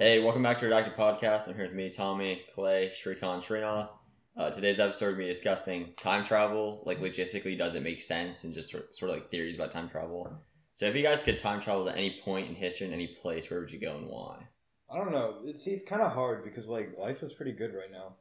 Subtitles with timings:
[0.00, 1.46] Hey, welcome back to Redacted Podcast.
[1.46, 3.90] I'm here with me, Tommy, Clay, Shrikant, Srinath.
[4.34, 6.82] Uh, today's episode, we're going to be discussing time travel.
[6.86, 8.44] Like, logistically, does it make sense?
[8.44, 10.32] And just sort, sort of like theories about time travel.
[10.74, 13.50] So, if you guys could time travel to any point in history, in any place,
[13.50, 14.46] where would you go and why?
[14.90, 15.36] I don't know.
[15.44, 18.14] It, see, it's kind of hard because like life is pretty good right now,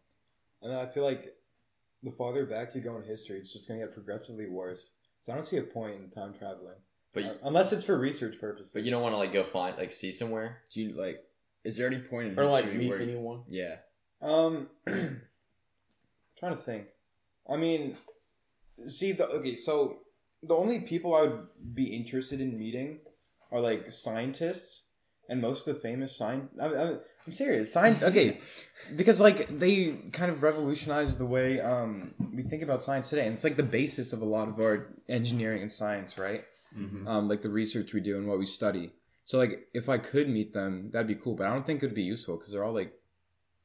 [0.61, 1.33] and I feel like
[2.03, 4.91] the farther back you go in history, it's just gonna get progressively worse.
[5.21, 6.75] So I don't see a point in time traveling,
[7.13, 8.71] But Uh, unless it's for research purposes.
[8.71, 10.61] but you don't want to like go find like see somewhere.
[10.71, 11.23] Do you like?
[11.69, 12.99] Is there any point in or like meet where?
[12.99, 13.43] anyone.
[13.47, 13.75] Yeah.
[14.21, 16.87] Um, trying to think.
[17.47, 17.95] I mean,
[18.87, 19.55] see the okay.
[19.55, 19.99] So
[20.41, 23.01] the only people I would be interested in meeting
[23.51, 24.83] are like scientists,
[25.29, 26.49] and most of the famous science.
[26.59, 27.71] I'm, I'm, I'm serious.
[27.71, 28.01] Science.
[28.01, 28.39] Okay,
[28.95, 33.35] because like they kind of revolutionized the way um we think about science today, and
[33.35, 36.45] it's like the basis of a lot of our engineering and science, right?
[36.75, 37.07] Mm-hmm.
[37.07, 38.91] Um, like the research we do and what we study.
[39.29, 41.35] So like if I could meet them, that'd be cool.
[41.35, 42.93] But I don't think it'd be useful because they're all like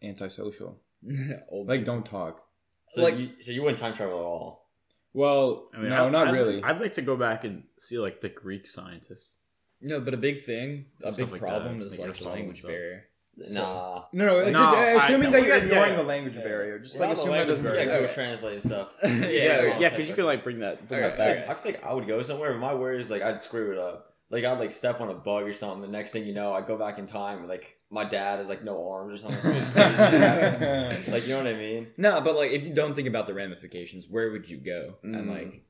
[0.02, 0.80] antisocial.
[1.06, 1.84] Like, people.
[1.94, 2.42] don't talk.
[2.90, 4.68] So, Like- you, so you wouldn't time travel at all.
[5.14, 6.62] Well, I mean, no, I- not I'd- really.
[6.62, 9.36] I'd like to go back and see like the Greek scientists.
[9.80, 12.28] No, but a big thing, a Stuff big like problem that, is like like the
[12.28, 12.70] language stuff.
[12.70, 13.04] barrier.
[13.36, 14.04] Nah.
[14.12, 15.96] no, no, No, just uh, assuming no, that you're ignoring yeah.
[15.96, 16.42] the language Yeah.
[16.44, 16.78] barrier.
[16.78, 18.96] Just Well, like the assume that language doesn't Yeah, go translate stuff.
[19.02, 19.28] Yeah, Yeah,
[19.62, 21.36] yeah, yeah, because you can like bring that, bring Okay, that back.
[21.38, 21.46] okay.
[21.50, 23.78] I feel like I would go somewhere, but my worry is like I'd screw it
[23.78, 24.13] up.
[24.30, 25.82] Like I'd like step on a bug or something.
[25.82, 27.38] The next thing you know, I go back in time.
[27.40, 29.52] and, Like my dad has like no arms or something.
[29.54, 31.88] It's like you know what I mean?
[31.96, 34.96] No, but like if you don't think about the ramifications, where would you go?
[35.02, 35.28] And Mm.
[35.30, 35.64] like,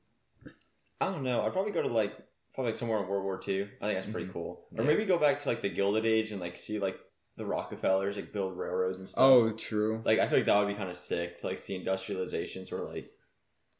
[1.01, 1.43] I don't know.
[1.43, 2.13] I'd probably go to like
[2.53, 3.63] probably like somewhere in World War II.
[3.63, 4.33] I think that's pretty Mhm.
[4.33, 4.65] cool.
[4.77, 4.87] Or Yeah.
[4.87, 6.97] maybe go back to like the Gilded Age and like see like
[7.35, 9.21] the Rockefellers like build railroads and stuff.
[9.21, 10.01] oh, true.
[10.05, 12.83] like I feel like that would be kind of sick to like see industrialization sort
[12.83, 13.11] of like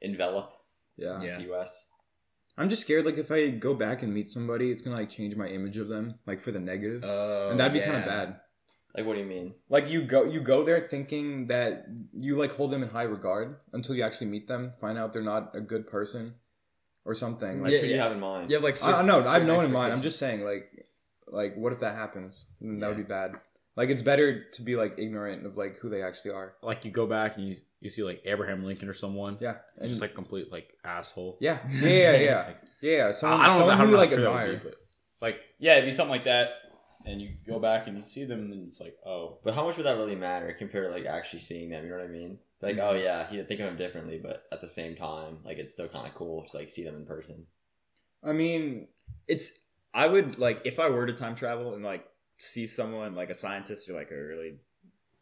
[0.02, 0.52] envelop
[0.98, 1.18] Yeah.
[1.22, 1.88] yeah, the U.S.
[2.58, 3.06] I'm just scared.
[3.06, 5.88] Like if I go back and meet somebody, it's gonna like change my image of
[5.88, 7.86] them, like for the negative, oh, and that'd be yeah.
[7.86, 8.40] kind of bad.
[8.96, 9.56] Like what do you mean?
[9.70, 13.58] Like you go, you go there thinking that you like hold them in high regard
[13.74, 16.36] until you actually meet them, find out they're not a good person,
[17.06, 17.62] or something.
[17.62, 18.50] Like Like Yeah, who do you have in mind?
[18.50, 19.94] You have like I, I know I have certain no one in mind.
[19.94, 20.88] I'm just saying, like,
[21.28, 22.46] like what if that happens?
[22.60, 23.36] Then that would be bad.
[23.76, 26.56] Like it's better to be like ignorant of like who they actually are.
[26.64, 29.38] Like you go back and you you see like Abraham Lincoln or someone.
[29.42, 31.38] Yeah, And just like complete like asshole.
[31.42, 33.12] yeah, yeah, yeah, yeah, Like, yeah.
[33.12, 34.54] Someone, I don't know how who you like sure that admire.
[34.54, 34.76] be, but
[35.22, 36.52] like yeah, it'd be something like that.
[37.06, 39.78] And you go back and you see them, and it's like, oh, But how much
[39.78, 41.84] would that really matter compared to like actually seeing them?
[41.84, 42.40] You know what I mean?
[42.62, 43.04] Like, oh mm-hmm.
[43.04, 46.08] yeah, he think of them differently, but at the same time, like it's still kind
[46.08, 47.46] of cool to like see them in person.
[48.24, 48.88] I mean,
[49.28, 49.52] it's
[49.94, 52.06] I would like if I were to time travel and like
[52.38, 54.58] see someone like a scientist or like a really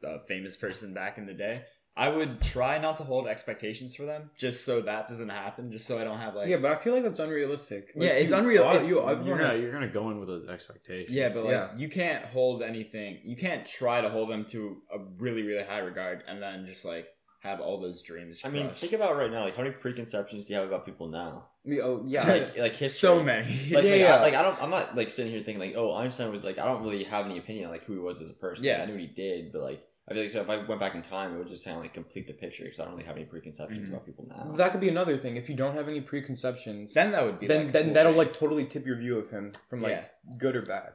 [0.06, 1.63] uh, famous person back in the day,
[1.96, 5.72] I would try not to hold expectations for them just so that doesn't happen.
[5.72, 7.91] Just so I don't have like yeah, but I feel like that's unrealistic.
[7.96, 10.47] Like, Yeah, it's you- unreal- oh, you- you're gonna you're gonna go in with those
[10.47, 11.12] expectations.
[11.16, 11.75] Yeah, but like Yeah.
[11.78, 13.19] you can't hold anything.
[13.24, 16.84] You can't try to hold them to a really, really high regard, and then just
[16.84, 17.07] like
[17.44, 18.42] have all those dreams.
[18.46, 19.44] I mean, think about right now.
[19.44, 21.48] Like, how many preconceptions do you have about people now?
[21.81, 22.88] oh, yeah, like, like history.
[22.88, 23.46] so many.
[23.70, 24.16] Like, Yeah, like, yeah.
[24.16, 24.62] I, like I don't.
[24.62, 26.58] I'm not like sitting here thinking like, oh, Einstein was like.
[26.58, 28.66] I don't really have any opinion on like who he was as a person.
[28.66, 28.84] Like, Yeah.
[28.84, 30.96] I knew what he did, but like, I feel like so if I went back
[30.96, 33.06] in time, it would just kind of like complete the picture because I don't really
[33.06, 33.92] have any preconceptions Mhm.
[33.94, 34.54] about people now.
[34.56, 35.36] that could be another thing.
[35.38, 38.12] If you don't have any preconceptions, then that would be then like, then cool that'll
[38.14, 38.18] thing.
[38.20, 40.36] like totally tip your view of him from like Yeah.
[40.38, 40.92] good or bad.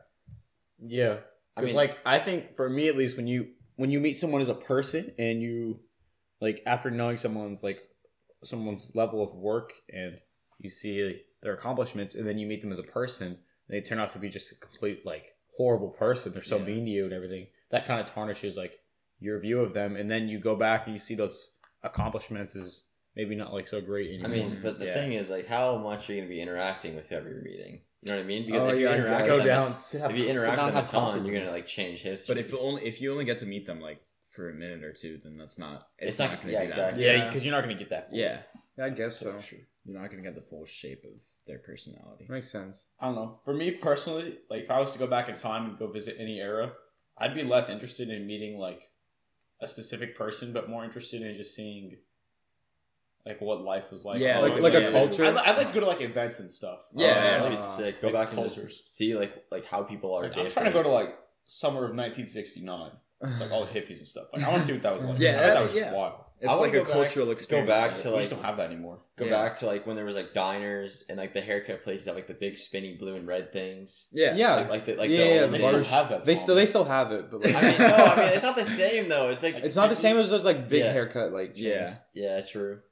[0.81, 1.19] Yeah,
[1.57, 4.15] I because mean- like I think for me at least, when you when you meet
[4.15, 5.81] someone as a person and you
[6.41, 7.81] like after knowing someone's like
[8.45, 10.19] someone's level of work and
[10.61, 13.37] you see their accomplishments, and then you meet them as a person, and
[13.69, 16.33] they turn out to be just a complete like horrible person.
[16.33, 16.65] They're so Yeah.
[16.65, 17.47] mean to you and everything.
[17.71, 18.81] That kind of tarnishes like
[19.21, 21.51] your view of them, and then you go back and you see those
[21.83, 22.85] accomplishments is
[23.17, 24.31] maybe not like so great anymore.
[24.31, 24.95] I mean, but the Yeah.
[24.95, 27.81] thing is, like, how much are you going to be interacting with whoever you're meeting?
[28.03, 28.47] You know what I mean?
[28.47, 30.17] Because Oh, if you yeah, I interact get with them, down, it's- sit- have- if
[30.19, 32.33] you interact with them a ton, you're gonna like change history.
[32.35, 34.01] But if you only if you only get to meet them like
[34.39, 35.89] for a minute or two, then that's not.
[35.99, 37.03] It's, It's not, not- going to yeah, be exactly.
[37.03, 37.11] that.
[37.13, 37.27] yeah, Yeah.
[37.27, 38.09] because you're not gonna get that.
[38.11, 38.19] full.
[38.19, 38.43] Yeah,
[38.77, 39.33] Yeah, I guess so.
[39.33, 39.59] for sure.
[39.85, 42.27] you're not going to get the full shape of their personality.
[42.29, 42.85] Makes sense.
[43.01, 43.41] I don't know.
[43.45, 46.17] For me personally, like if I was to go back in time and go visit
[46.21, 46.73] any era,
[47.17, 48.83] I'd be less interested in meeting like
[49.61, 51.97] a specific person, but more interested in just seeing
[53.27, 54.21] like what life was like.
[54.21, 55.25] Yeah, Oh, like- like a culture?
[55.25, 56.79] I'd, I'd like to go to like events and stuff.
[56.95, 58.01] Yeah, Oh, yeah, that'd be uh, sick.
[58.01, 58.77] Go like back and cultures.
[58.79, 60.23] just see like like how people are.
[60.29, 61.17] Like, I'm trying to go to like
[61.47, 62.93] summer of 1969.
[63.23, 64.27] It's like all the hippies and stuff.
[64.33, 65.19] Like I want to see what that was like.
[65.21, 65.93] Yeah, I thought that was yeah.
[65.93, 66.15] wild.
[66.41, 67.69] It's I wanna like a cultural back- cultural go experience.
[67.69, 68.99] back like- to, we like- just don't have that anymore.
[69.17, 69.31] Go Yeah.
[69.33, 72.29] back to like when there was like diners and like the haircut places have like
[72.29, 74.07] the big spinning blue and red things.
[74.13, 76.25] yeah, Yeah, Like, like the like Yeah, the yeah, old- They the still have that.
[76.25, 78.55] they still they still have it, but like, I mean, no, I mean it's not
[78.55, 79.31] the same though.
[79.31, 80.93] It's like it's not the same as those like big Yeah.
[80.93, 81.67] haircut like chains.
[82.15, 82.37] Yeah.
[82.37, 82.83] yeah, true.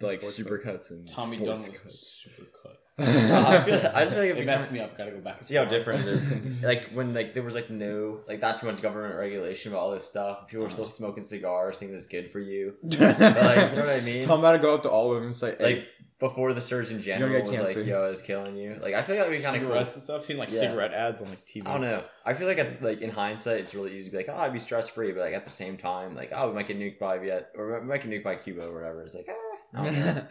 [0.00, 2.55] like Sports supercuts and Tommy sports Dunn was super cuts.
[2.98, 4.96] I, feel, I just feel like if It messed me up.
[4.96, 5.38] Gotta go back.
[5.38, 6.28] and see how different it is.
[6.62, 9.90] like when like there was like no like not too much government regulation about all
[9.90, 10.48] this stuff.
[10.48, 12.74] People were still smoking cigars, thinking it's good for you.
[12.82, 14.22] But, like, you know what I mean?
[14.22, 15.88] Tell him how to go up to all of them and say, hey, like
[16.18, 19.38] before the Surgeon General was like, "Yo, it's killing you." Like I feel like we
[19.42, 20.20] kind of cigarettes and stuff.
[20.20, 20.60] I've seen like Yeah.
[20.60, 21.66] cigarette ads on like TV.
[21.66, 22.02] I don't know.
[22.24, 24.54] I feel like at, like in hindsight, it's really easy to be like, "Oh, I'd
[24.54, 26.98] be stress free," but like at the same time, like, "Oh, we might get nuked
[26.98, 29.84] by Viet or we might get nuked by Cuba or whatever." It's like, ah, I
[29.84, 30.26] don't know.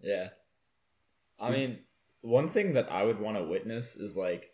[0.00, 0.28] yeah.
[1.44, 1.78] I mean,
[2.22, 4.50] one thing that I would want to witness is like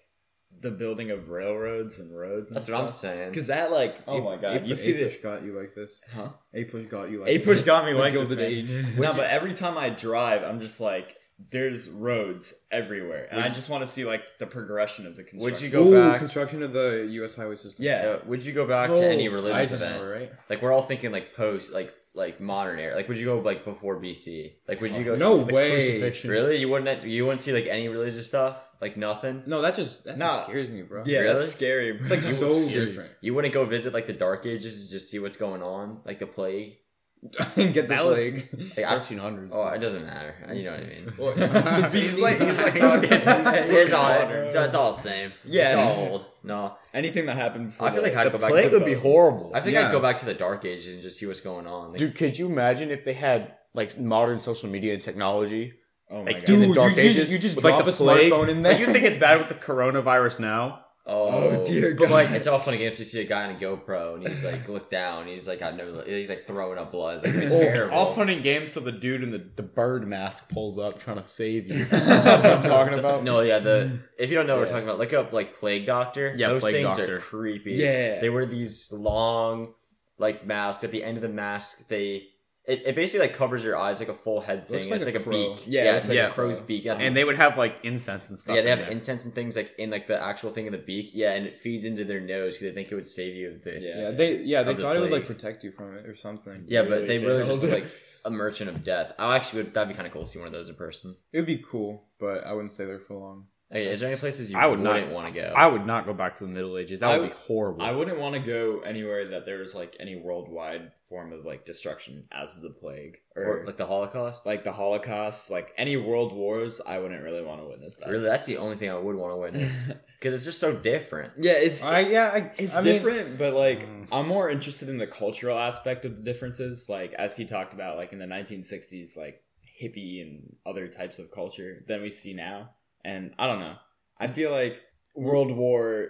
[0.60, 2.50] the building of railroads and roads.
[2.50, 3.30] And That's what I'm saying.
[3.30, 6.00] Because that, like, oh you- my god, you see push the got you like this.
[6.12, 6.30] huh?
[6.54, 8.86] A push got you like A push got me like this, Gilded man.
[8.88, 8.98] Age.
[8.98, 11.16] No, but every time I drive, I'm just like,
[11.50, 15.52] there's roads everywhere, and I just want to see like the progression of the construction.
[15.54, 16.18] Would you go Ooh, back?
[16.18, 17.34] construction of the U.S.
[17.34, 17.82] highway system.
[17.84, 18.16] Yeah.
[18.20, 20.30] uh, would you go back Oh, to any religious Eisenhower, event?
[20.32, 20.38] right?
[20.50, 22.94] Like we're all thinking like post, like like modern era.
[22.96, 24.52] Like would you go like before BC?
[24.68, 25.16] Like would you go?
[25.16, 25.70] No The way.
[25.72, 26.30] crucifixion.
[26.30, 26.56] Really?
[26.58, 27.04] You wouldn't?
[27.04, 28.56] You wouldn't see like any religious stuff?
[28.80, 29.42] Like nothing?
[29.46, 30.36] No, that just that Nah.
[30.38, 31.04] just scares me, bro.
[31.06, 31.38] Yeah, Really?
[31.40, 31.92] that's scary.
[31.92, 32.00] Bro.
[32.02, 33.12] it's like so different.
[33.20, 36.18] You wouldn't go visit like the Dark Ages to just see what's going on, like
[36.18, 36.78] the plague?
[37.56, 38.48] Get the That was- plague.
[38.76, 39.52] Like, I, Thirteen hundreds.
[39.54, 40.34] oh, it doesn't matter.
[40.54, 41.12] You know what I mean?
[41.18, 41.32] Well,
[41.92, 45.32] he's like, he's like, it's all it's, it's all the same.
[45.44, 45.68] Yeah.
[45.68, 46.24] it's all old.
[46.42, 47.66] No, anything that happened.
[47.68, 48.50] Before I feel like the- I'd the go back.
[48.50, 49.52] plague To would be horrible.
[49.54, 49.88] I think Yeah.
[49.88, 51.90] I'd go back to the Dark Ages and just see what's going on.
[51.90, 55.74] Like, Dude, could you imagine if they had like modern social media and technology,
[56.10, 57.16] oh my like god, in Dude, the you- dark you ages?
[57.16, 58.32] just- you just with, like drop the a plague?
[58.32, 58.86] smartphone in Like, there.
[58.86, 60.86] you think it's bad with the coronavirus now?
[61.10, 62.98] Oh, Oh, dear But like, it's all fun and games.
[62.98, 65.26] You see a guy on a GoPro and he's like, look down.
[65.26, 66.02] He's like, I never.
[66.04, 67.22] He's like throwing up blood.
[67.26, 67.96] Oh, terrible.
[67.96, 71.18] all fun and games till the dude in the, the bird mask pulls up trying
[71.18, 71.84] to save you.
[71.92, 73.24] I'm talking about?
[73.24, 75.86] No, yeah, the if you don't know what we're talking about, look up like Plague
[75.86, 76.34] Doctor.
[76.36, 77.16] Yeah, those Plague things Doctor.
[77.16, 77.72] are creepy.
[77.72, 78.20] Yeah.
[78.20, 79.74] they wear these long
[80.18, 80.84] like masks.
[80.84, 82.28] At the end of the mask, they
[82.70, 84.76] it, it basically like covers your eyes like a full head thing.
[84.78, 85.32] Looks like it's a like a, crow.
[85.54, 85.64] beak.
[85.66, 86.84] Yeah, Yeah, it's like like a a crow's beak.
[86.84, 88.54] Yeah, And they would have like incense and stuff.
[88.56, 88.96] yeah, they in have there.
[88.96, 91.10] incense and things like in like the actual thing in the beak.
[91.12, 93.50] Yeah, and it feeds into their nose because they think it would save you.
[93.50, 94.00] Of the, Yeah.
[94.02, 96.14] yeah, they yeah they Of the thought it would like protect you from it or
[96.16, 96.64] something.
[96.66, 97.86] Yeah, but Really they really just like
[98.24, 99.12] a merchant of death.
[99.18, 99.74] I actually would.
[99.74, 101.16] That'd be kind of cool to see one of those in person.
[101.32, 103.46] It would be cool, but I wouldn't stay there for long.
[103.72, 105.52] Okay, is there any places you I would wouldn't not- want to go?
[105.56, 106.98] I would not go back to the Middle Ages.
[107.00, 107.82] That I would be horrible.
[107.82, 111.64] I wouldn't want to go anywhere that there was like any worldwide form of like
[111.64, 114.44] destruction as the plague or, or like the Holocaust.
[114.44, 116.80] like the Holocaust, like any world wars.
[116.84, 118.08] I wouldn't really want to witness that.
[118.08, 119.86] Really, that's the only thing I would want to witness
[120.18, 121.34] because it's just so different.
[121.38, 124.08] yeah, it's I yeah, I, it's I mean, different, but like Mm.
[124.10, 126.88] I'm more interested in the cultural aspect of the differences.
[126.88, 129.44] Like as he talked about, like in the 1960s, like
[129.80, 132.70] hippie and other types of culture than we see now.
[133.04, 133.76] And I don't know.
[134.18, 134.34] I mm.
[134.34, 134.78] feel like
[135.14, 136.08] World War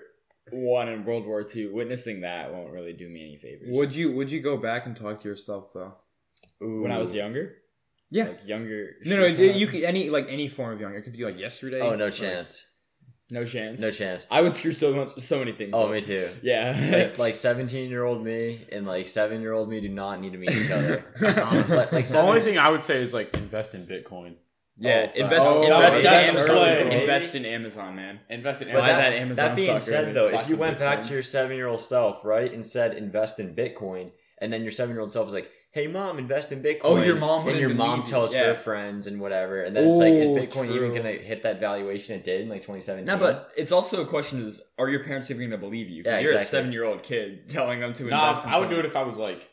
[0.50, 3.68] One and World War Two, witnessing that won't really do me any favors.
[3.70, 5.94] would you would you go back and talk to yourself though?
[6.60, 7.56] when I was younger?
[8.10, 8.24] Yeah.
[8.24, 8.96] like younger.
[9.04, 9.58] No, no, Shrikant?
[9.58, 10.94] you could any like any form of young.
[10.94, 11.80] It could be like yesterday.
[11.80, 12.66] Oh no or- chance,
[13.30, 13.80] no chance.
[13.80, 14.26] no chance.
[14.30, 15.70] I would screw so much, so many things.
[15.72, 15.92] Oh up.
[15.92, 16.28] me too.
[16.42, 20.20] Yeah, Like like seventeen year old me and like seven year old me do not
[20.20, 21.04] need to meet each other.
[21.20, 24.36] But, like the only thing I would say is like invest in Bitcoin.
[24.80, 25.10] Yeah.
[25.14, 26.92] Oh, invest, oh, invest, in Amazon.
[26.92, 28.20] invest in Amazon, man.
[28.28, 28.88] Invest in Buy Amazon.
[28.88, 31.56] that that, Amazon that being said, though, if you some went back to your seven
[31.56, 35.12] year old self, right, and said invest in Bitcoin, and then your seven year old
[35.12, 38.06] self is like, "Hey, mom, invest in Bitcoin." Oh, your mom and your mom believe
[38.06, 38.10] you.
[38.10, 38.46] tells Yeah.
[38.46, 41.60] her friends and whatever, and then it's like, is Ooh, Bitcoin even gonna hit that
[41.60, 43.04] valuation it did in like 2017?
[43.04, 46.02] No, but it's also a question: Is are your parents even going to believe you?
[46.02, 46.58] 'Cause Yeah, you're a exactly.
[46.58, 48.46] seven-year-old kid telling them to Nah, invest.
[48.46, 49.48] in I would do it if I was like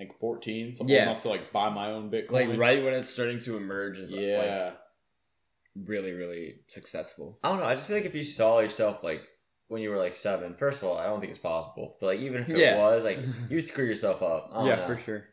[0.00, 1.02] like 14, so old Yeah.
[1.04, 2.48] enough to like buy my own Bitcoin.
[2.48, 4.64] like right when it's starting to emerge as Yeah.
[5.76, 7.38] like really, really successful.
[7.44, 7.66] I don't know.
[7.66, 9.22] I just feel like if you saw yourself like
[9.68, 11.96] when you were like seven, first of all, I don't think it's possible.
[12.00, 12.76] But like even if it Yeah.
[12.78, 13.18] was, like
[13.50, 14.50] you'd screw yourself up.
[14.52, 14.86] I don't yeah, know.
[14.86, 15.24] for sure.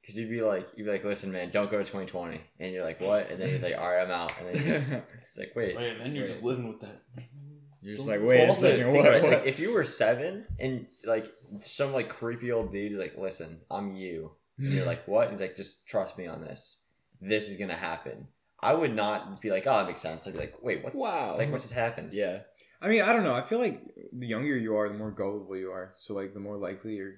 [0.00, 2.84] Because you'd be like, you'd be like, listen, man, don't go to 2020, and you're
[2.84, 3.30] like, what?
[3.30, 4.92] And then he's like, all right, I'm out, and then you just,
[5.26, 5.74] it's like, wait.
[5.74, 7.00] Wait, then you're just living with that.
[7.84, 9.04] You're just like, Well, wait a second, what?
[9.04, 9.22] what?
[9.22, 11.30] Like, if you were seven and like
[11.64, 14.32] some like creepy old dude is like, listen, I'm you.
[14.58, 15.24] And you're like, what?
[15.28, 16.80] And he's like, just trust me on this.
[17.20, 18.28] This is gonna happen.
[18.60, 20.26] I would not be like, oh, that makes sense.
[20.26, 20.94] I'd be like, wait, what?
[20.94, 22.14] wow, Like, what just happened?
[22.14, 22.38] yeah,
[22.80, 23.34] I mean, I don't know.
[23.34, 25.92] I feel like the younger you are, the more gullible you are.
[25.98, 27.16] So like, the more likely you're.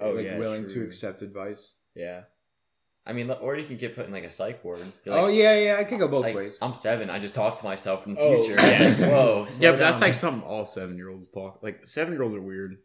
[0.00, 1.72] Oh, like yeah, willing to accept advice.
[1.96, 2.22] yeah.
[3.06, 4.80] I mean, or you can get put in like a psych ward.
[5.04, 5.76] You're oh yeah, yeah.
[5.78, 6.58] I could go both like, ways.
[6.60, 7.08] I'm seven.
[7.10, 8.56] I just talk to myself in the Oh, future.
[8.60, 9.08] It's like, yeah.
[9.08, 9.40] whoa.
[9.42, 10.08] Yeah, slow but that's down.
[10.08, 11.60] like something all seven year olds talk.
[11.62, 12.76] Like seven year olds are weird.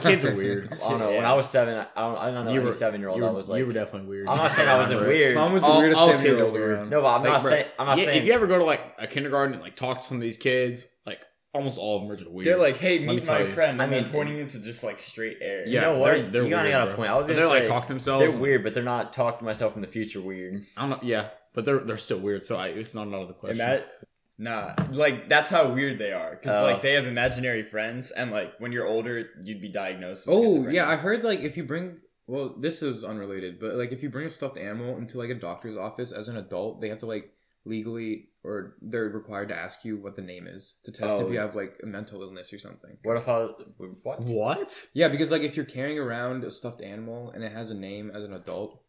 [0.00, 0.72] kids are weird.
[0.84, 1.10] I don't know.
[1.12, 2.52] When I was seven, I don't, I don't know.
[2.54, 3.18] You were- seven year old.
[3.18, 4.26] you I were, was like, you were definitely weird.
[4.28, 5.34] I'm not saying I wasn't weird.
[5.34, 6.90] Tom was the All- weirdest all seven year old around.
[6.90, 7.66] no, but I'm Like, not bro, saying.
[7.78, 8.18] I'm not Yeah, saying.
[8.22, 10.38] if you ever go to like a kindergarten and like talk to some of these
[10.38, 11.20] kids, like
[11.52, 12.46] almost all of them are just weird.
[12.46, 13.46] They're like, hey, me meet tell my you.
[13.46, 13.80] friend.
[13.80, 15.66] I and then mean- pointing into just like straight air.
[15.66, 16.12] You know what?
[16.12, 16.96] They're, they're You kinda weird, got a bro.
[16.96, 17.10] point.
[17.10, 18.30] I was But gonna they're like say, talk to themselves.
[18.32, 20.64] They're weird, but they're not talk to myself in the future weird.
[20.76, 20.98] I don't know.
[21.02, 22.46] Yeah, but they're they're still weird.
[22.46, 23.60] So I, it's not out of the question.
[23.60, 23.82] Ima-
[24.38, 26.36] nah, like that's how weird they are.
[26.36, 26.62] Because Oh.
[26.62, 30.26] like they have imaginary friends, and like when you're older, you'd be diagnosed.
[30.26, 30.72] with Oh schizophrenia.
[30.72, 34.08] yeah, I heard like if you bring well, this is unrelated, but like if you
[34.08, 37.06] bring a stuffed animal into like a doctor's office as an adult, they have to
[37.06, 37.32] like
[37.64, 41.26] legally or they're required to ask you what the name is to test Oh.
[41.26, 41.42] if you oh.
[41.42, 42.96] have like a mental illness or something.
[43.02, 43.48] What if I
[44.02, 44.24] what?
[44.24, 44.86] what?
[44.94, 48.10] Yeah, because like if you're carrying around a stuffed animal and it has a name
[48.14, 48.82] as an adult,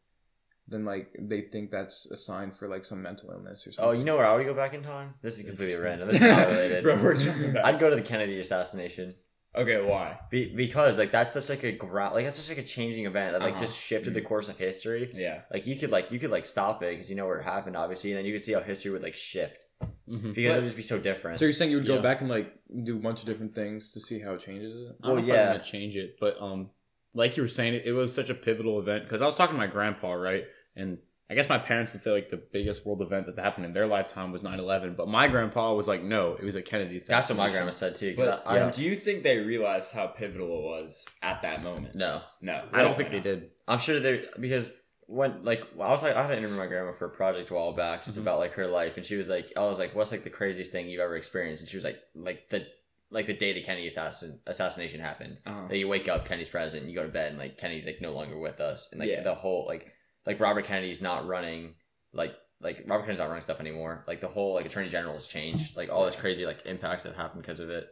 [0.67, 3.89] then like they think that's a sign for like some mental illness or something.
[3.89, 5.15] Oh, you know where I would go back in time?
[5.21, 6.07] This is completely random.
[6.07, 6.83] This is not related.
[6.83, 7.65] Bro, we're jumping back.
[7.65, 9.15] I'd go to the Kennedy assassination.
[9.55, 10.17] Okay, why?
[10.29, 13.34] Be- because like that's such like a ground like that's such like a changing event
[13.34, 13.62] that like Uh-huh.
[13.62, 15.12] just shifted the course of history.
[15.13, 15.41] Yeah.
[15.51, 17.75] Like you could like you could like stop it because you know where it happened
[17.75, 19.65] obviously, and then you could see how history would like shift
[20.10, 20.34] Mhm.
[20.34, 21.39] because it would just be so different.
[21.39, 22.01] So you're saying you would go Yeah.
[22.01, 22.53] back and like
[22.84, 24.79] do a bunch of different things to see how it changes it?
[24.79, 25.41] I don't know Well, if yeah.
[25.48, 26.70] I'm gonna change it, but um,
[27.13, 29.55] like you were saying, it, it was such a pivotal event because I was talking
[29.55, 30.46] to my grandpa, right,
[30.77, 30.98] and
[31.31, 33.88] I guess my parents would say like the biggest world event that happened in their
[33.88, 37.00] lifetime was 9-11, but my grandpa was like, no, it was a Kennedy.
[37.00, 38.13] That's what my grandma said too.
[38.17, 41.63] But I, I um, do you think they realized how pivotal it was at that
[41.63, 41.95] moment?
[41.95, 43.50] no, No, I don't think they did.
[43.67, 44.69] I'm sure they because
[45.07, 47.53] when like I was like I had to interview my grandma for a project a
[47.53, 48.21] while back just Mhm.
[48.21, 50.71] about like her life, and she was like I was like what's like the craziest
[50.71, 52.65] thing you've ever experienced, and she was like like the
[53.09, 55.38] like the day the Kennedy assassin assassination happened.
[55.45, 55.67] Uh-huh.
[55.69, 58.11] that you wake up, Kennedy's president, you go to bed, and like Kennedy's like no
[58.13, 59.21] longer with us, and like Yeah.
[59.23, 59.91] the whole like
[60.25, 61.75] like Robert Kennedy's not running
[62.13, 64.03] like like Robert Kennedy's not running stuff anymore.
[64.07, 67.41] Like the whole like Attorney General's changed, like all this crazy like impacts that happened
[67.41, 67.87] because of it.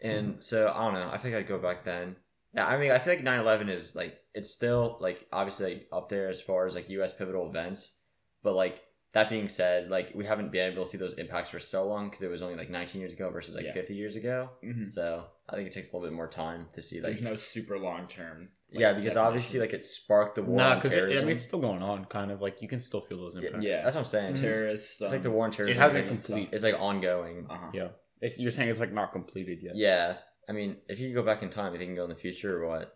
[0.00, 1.10] And so I don't know.
[1.12, 2.16] I think I'd go back then.
[2.54, 6.08] Yeah, I mean, I feel like 9-11 is like it's still like obviously like, up
[6.08, 7.12] there as far as like U.S.
[7.12, 7.98] pivotal events,
[8.42, 11.58] but like that being said, like we haven't been able to see those impacts for
[11.58, 13.72] so long because it was only like 19 years ago versus like Yeah.
[13.72, 14.50] 50 years ago.
[14.64, 14.86] Mhm.
[14.86, 17.36] So I think it takes a little bit more time to see like There's no
[17.36, 18.50] super long term.
[18.70, 21.60] Yeah, because obviously, like it sparked the war Nah, on because I mean it's still
[21.60, 23.64] going on, kind of like you can still feel those yeah, impacts.
[23.64, 23.82] Yeah.
[23.82, 24.30] that's what I'm saying.
[24.32, 25.02] It's, terrorist.
[25.02, 25.76] it's like the war on terrorism.
[25.76, 27.46] It hasn't complete- It's like ongoing.
[27.48, 27.70] Uh-huh.
[27.72, 27.88] yeah.
[28.20, 29.76] It's, you're saying it's like not completed yet.
[29.76, 30.16] Yeah,
[30.48, 32.10] I mean, if you could go back in time, you think you can go in
[32.10, 32.92] the future or what?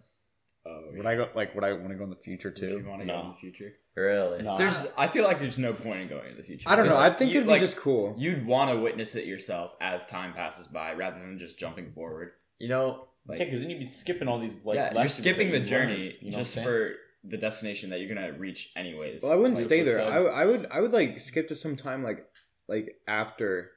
[0.67, 1.55] Oh, Would I go like?
[1.55, 2.79] Would I want to go in the future Would too?
[2.79, 3.73] you want to go in the future?
[3.97, 4.43] Really?
[4.43, 4.59] No.
[4.59, 4.87] There's.
[4.99, 6.69] I feel like there's no point in going in the future.
[6.69, 6.97] I don't know.
[6.99, 8.15] I think you- it'd be just cool.
[8.19, 12.33] You'd want to witness it yourself as time passes by, rather than just jumping forward.
[12.59, 14.77] You know, Like, yeah, because then you'd be skipping all these like.
[14.77, 16.67] yeah, you're skipping the you journey learned, you know just what I'm saying?
[16.67, 19.23] for the destination that you're gonna reach anyways.
[19.23, 19.99] Well, I wouldn't Like, stay there.
[19.99, 22.27] sub- I, w- I would I would like skip to some time like
[22.67, 23.73] like after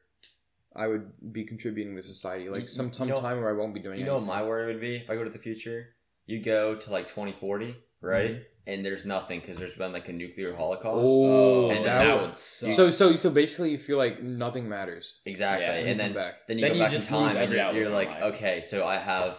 [0.76, 3.54] I would be contributing to society, like You- some you some know- time where I
[3.54, 4.00] won't be doing.
[4.00, 5.90] you know what my worry would be if I go to the future.
[6.26, 8.32] You go to like 2040, right?
[8.32, 8.44] Mm-hmm.
[8.66, 11.04] And there's nothing because there's been like a nuclear holocaust.
[11.06, 12.72] Oh, and that that would- would suck.
[12.74, 15.20] So so so basically, you feel like nothing matters.
[15.26, 15.66] Exactly.
[15.66, 16.48] Yeah, when and then back.
[16.48, 18.10] then you Then go you back just in time lose and every you're, you're like,
[18.10, 18.24] life.
[18.36, 19.38] okay, so I have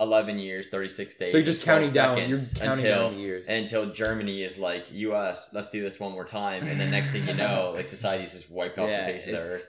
[0.00, 1.32] 11 years, 36 days.
[1.32, 2.16] So you're just counting down.
[2.16, 3.46] You're seconds counting until down years.
[3.48, 5.50] until Germany is like, U.S.
[5.52, 8.50] Let's do this one more time, and then next thing you know, like society's just
[8.50, 9.68] wiped off yeah, the face of the it's- earth.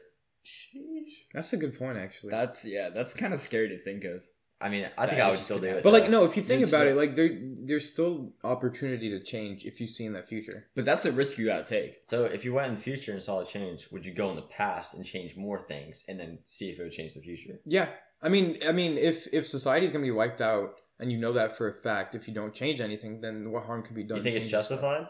[1.34, 2.30] That's a good point, actually.
[2.32, 4.26] That's yeah, that's kind of scary to think of.
[4.62, 5.84] I mean, I think I would still do it.
[5.84, 7.30] but like, no, if you think There's about no- it, like there
[7.62, 10.68] there's still opportunity to change if you see in that future.
[10.76, 12.02] But that's a risk you gotta take.
[12.06, 14.36] So if you went in the future and saw a change, would you go in
[14.36, 17.60] the past and change more things, and then see if it would change the future?
[17.66, 17.90] Yeah,
[18.22, 21.58] I mean, I mean, if if society's gonna be wiped out, and you know that
[21.58, 24.18] for a fact, if you don't change anything, then what harm could be done?
[24.18, 25.10] you think it's changing stuff?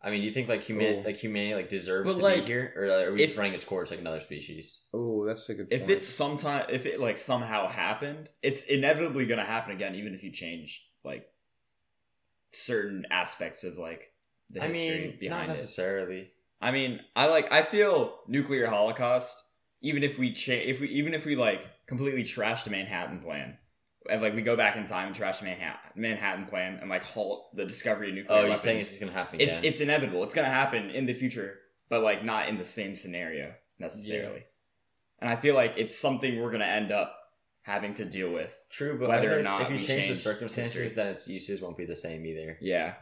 [0.00, 0.08] Justified?
[0.08, 1.02] I mean, do you think like human, Oh.
[1.04, 3.54] like humanity, like deserves But, to like, be here, or are we just if- running
[3.54, 4.86] its course like another species?
[4.94, 5.70] Oh, that's a good.
[5.70, 5.72] Point.
[5.72, 5.92] If point.
[5.92, 10.30] it's sometime, if it like somehow happened, it's inevitably gonna happen again, even if you
[10.30, 11.26] change like
[12.52, 14.12] certain aspects of like
[14.50, 15.48] the I history mean, not behind it.
[15.54, 16.30] necessarily.
[16.60, 19.36] I mean, I like I feel nuclear holocaust.
[19.80, 23.58] Even if we cha- if we even if we like completely trashed the Manhattan Plan,
[24.08, 27.54] and like we go back in time and trash Manhattan Manhattan Plan and like halt
[27.56, 29.70] the discovery of nuclear Oh, you're weapons, saying it's just gonna happen it's again?
[29.72, 30.22] it's inevitable.
[30.24, 34.44] It's gonna happen in the future, but like not in the same scenario necessarily.
[35.20, 37.14] And I feel like it's something we're gonna end up
[37.62, 38.54] having to deal with.
[38.70, 40.94] true, but whether or not if you we change the circumstances, history.
[40.96, 42.56] then its uses won't be the same either.
[42.62, 42.94] Yeah,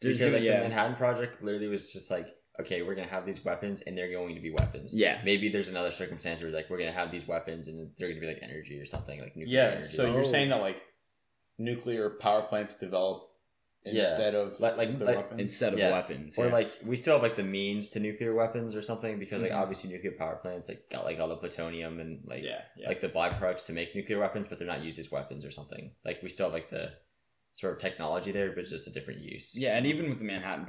[0.00, 0.58] There's because gonna- like yeah.
[0.62, 2.26] the Manhattan Project literally was just like,
[2.60, 4.94] okay, we're gonna have these weapons, and they're going to be weapons.
[4.94, 5.20] Yeah.
[5.24, 8.26] maybe there's another circumstance where like we're gonna have these weapons, and they're gonna be
[8.26, 9.70] like energy or something like nuclear Yeah.
[9.72, 9.86] energy.
[9.88, 10.12] So Oh.
[10.12, 10.80] you're saying that like
[11.58, 13.30] nuclear power plants develop
[13.84, 14.08] Yeah.
[14.08, 15.40] instead of Like- like- like- weapons.
[15.40, 15.92] instead of Yeah.
[15.92, 16.52] weapons, Or yeah.
[16.52, 19.56] like we still have like the means to nuclear weapons or something because like Mhm.
[19.60, 22.88] obviously nuclear power plants like got like all the plutonium and like yeah, yeah.
[22.88, 25.94] like the byproducts to make nuclear weapons, but they're not used as weapons or something.
[26.04, 26.92] Like we still have like the
[27.54, 29.56] sort of technology there, but just a different use.
[29.56, 30.66] Yeah, and even with the Manhattan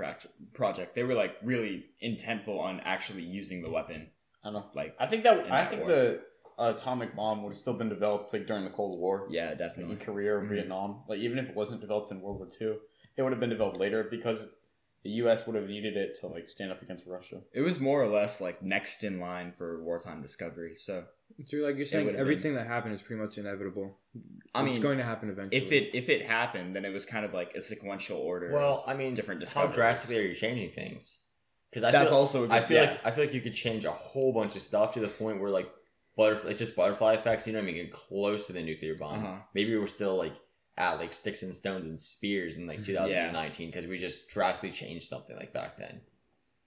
[0.53, 4.07] Project, they were like really intentful on actually using the weapon.
[4.43, 4.65] I don't know.
[4.75, 5.89] Like, I think that in I that think war.
[5.91, 6.21] the
[6.59, 9.27] atomic bomb would have still been developed like during the Cold War.
[9.31, 9.93] yeah, like, definitely.
[9.93, 10.49] in Korea or Mhm.
[10.49, 11.03] Vietnam.
[11.09, 12.77] Like even if it wasn't developed in World War II,
[13.17, 14.47] it would have been developed later because
[15.03, 15.45] the U.S.
[15.47, 17.41] would have needed it to like stand up against Russia.
[17.53, 20.75] It was more or less like next in line for wartime discovery.
[20.75, 21.05] So
[21.46, 23.98] So like you're saying, would've everything that happened is pretty much inevitable.
[24.53, 25.62] I mean, it's going to happen eventually.
[25.62, 28.51] if it if it happened, then it was kind of like a sequential order.
[28.53, 31.20] Well, I mean, different how drastically are you changing things?
[31.70, 32.91] Because I That's feel, also a good, I feel yeah.
[32.91, 35.41] like I feel like you could change a whole bunch of stuff to the point
[35.41, 35.70] where like
[36.15, 37.48] butterfly, it's just butterfly effects.
[37.48, 39.25] You know, what I mean, get close to the nuclear bomb.
[39.25, 39.36] Uh-huh.
[39.53, 40.36] Maybe we're still like
[40.77, 45.08] at like sticks and stones and spears in like 2019 because we just drastically changed
[45.08, 46.01] something like back then.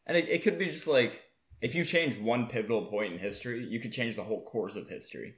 [0.07, 1.23] And it, it could be just like
[1.61, 4.89] if you change one pivotal point in history, you could change the whole course of
[4.89, 5.35] history.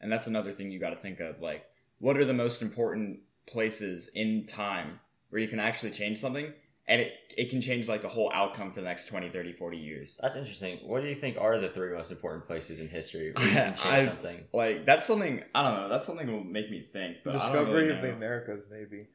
[0.00, 1.40] And that's another thing you got to think of.
[1.40, 1.64] Like,
[1.98, 6.52] what are the most important places in time where you can actually change something?
[6.88, 9.76] And it, it can change like the whole outcome for the next 20, 30, 40
[9.76, 10.20] years.
[10.22, 10.78] That's interesting.
[10.84, 13.74] What do you think are the three most important places in history where you can
[13.74, 14.44] change I- something?
[14.52, 17.18] Like, that's something, I don't know, that's something that will make me think.
[17.24, 18.12] But discovery really of the.
[18.12, 19.08] Americas, maybe.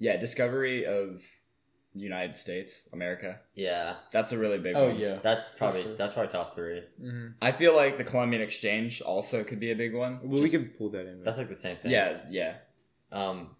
[0.00, 1.22] Yeah, discovery of
[1.94, 3.40] United States, America.
[3.54, 4.96] Yeah, That's a really big Oh one.
[4.98, 5.94] yeah, that's probably sure.
[5.96, 6.82] that's probably top three.
[7.00, 7.26] Mm-hmm.
[7.42, 10.18] I feel like the Columbian Exchange also could be a big one.
[10.22, 11.22] Well, Just- we can pull that in.
[11.22, 11.90] That's like the same thing.
[11.90, 12.54] Yeah, yeah.
[13.10, 13.56] Um,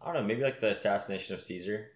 [0.00, 0.22] I don't know.
[0.22, 1.88] Maybe like the assassination of Caesar,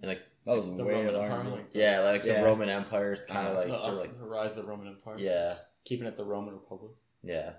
[0.00, 1.36] and like That was The way Roman alarming.
[1.38, 2.38] Empire, like the- yeah, like Yeah.
[2.40, 4.64] the Roman Empire is kind of Uh, like the, sort of like the rise of
[4.64, 5.18] the Roman Empire.
[5.18, 6.92] yeah, keeping it the Roman Republic.
[7.22, 7.54] yeah.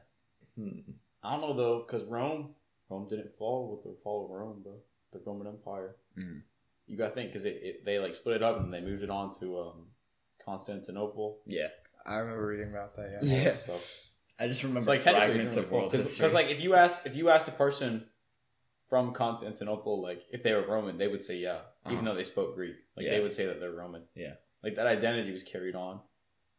[0.56, 0.80] Hmm.
[1.24, 2.56] I don't know though, because Rome,
[2.90, 4.74] Rome didn't fall with the fall of Rome, bro.
[5.12, 5.96] The Roman Empire.
[6.18, 6.42] Mhm.
[6.88, 9.04] You got to think because it, it they like split it up and they moved
[9.04, 9.88] it on to um,
[10.44, 11.40] Constantinople.
[11.46, 11.68] Yeah.
[12.06, 13.20] I remember reading about that.
[13.22, 13.36] Yeah.
[13.38, 13.44] Yeah.
[13.46, 13.82] that stuff.
[14.40, 16.14] I just remember It's like technically fragments of world history.
[16.18, 18.06] because like if you asked if you asked a person
[18.88, 22.06] from Constantinople like if they were Roman, they would say yeah, even Uh-huh.
[22.10, 22.76] though they spoke Greek.
[22.96, 23.14] Like Yeah.
[23.14, 24.04] they would say that they're Roman.
[24.16, 24.36] Yeah.
[24.64, 26.00] like that identity was carried on,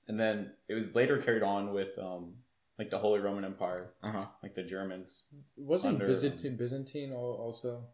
[0.07, 2.35] and then it was later carried on with um
[2.79, 4.27] like the Holy Roman Empire, uh-huh.
[4.43, 5.25] like the Germans.
[5.57, 7.85] Wasn't Under, Byzantine, Byzantine also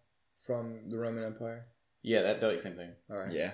[0.47, 1.67] from the Roman Empire?
[2.05, 2.91] Yeah, that that like the same thing.
[3.11, 3.33] All right.
[3.33, 3.53] Yeah.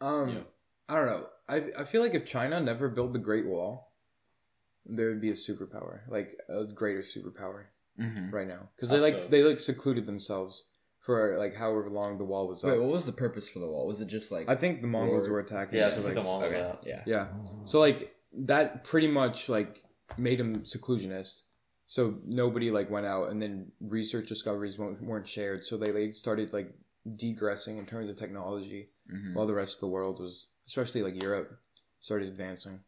[0.00, 0.40] Um, Yeah.
[0.88, 1.26] I don't know.
[1.48, 3.92] I I feel like if China never built the Great Wall,
[4.84, 7.64] there would be a superpower, like a greater superpower
[8.00, 8.30] Mm-hmm.
[8.30, 10.64] right now, because they Also- like they like secluded themselves
[11.00, 12.70] for like however long the wall was up.
[12.70, 13.86] Wait, what was the purpose for the wall?
[13.86, 15.78] Was it just like I think the Mongols Or- were attacking.
[15.78, 16.82] Yeah, so, like, the Mongols okay, out.
[16.84, 17.02] yeah.
[17.06, 17.28] Yeah.
[17.64, 18.14] So like
[18.50, 19.82] that pretty much like
[20.18, 21.42] made him seclusionist.
[21.86, 25.64] So nobody like went out and then research discoveries weren't, weren't shared.
[25.64, 26.74] So they like started like
[27.06, 29.34] degressing in terms of technology Mhm.
[29.34, 31.58] while the rest of the world was especially like Europe
[32.00, 32.80] started advancing.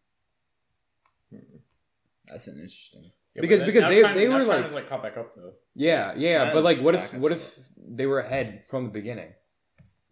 [2.26, 3.12] That's an interesting.
[3.34, 5.54] Yeah, Because- then- because they- China- they were, China's like- like caught back up though.
[5.74, 9.34] Yeah, yeah, but like what if what if they were ahead from the beginning?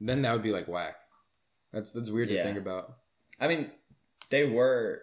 [0.00, 0.96] Then that would be like whack.
[1.72, 2.38] That's that's weird Yeah.
[2.38, 2.98] to think about.
[3.40, 3.70] I mean,
[4.30, 5.02] they were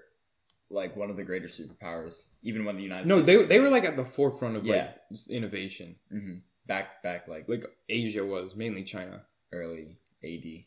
[0.70, 3.70] like one of the greater superpowers, even when the United No, States they they were
[3.70, 4.94] like at the forefront of Yeah.
[5.12, 6.00] like innovation.
[6.12, 6.42] Mhm.
[6.66, 9.26] Back back like Like Asia was mainly China.
[9.52, 10.66] early AD.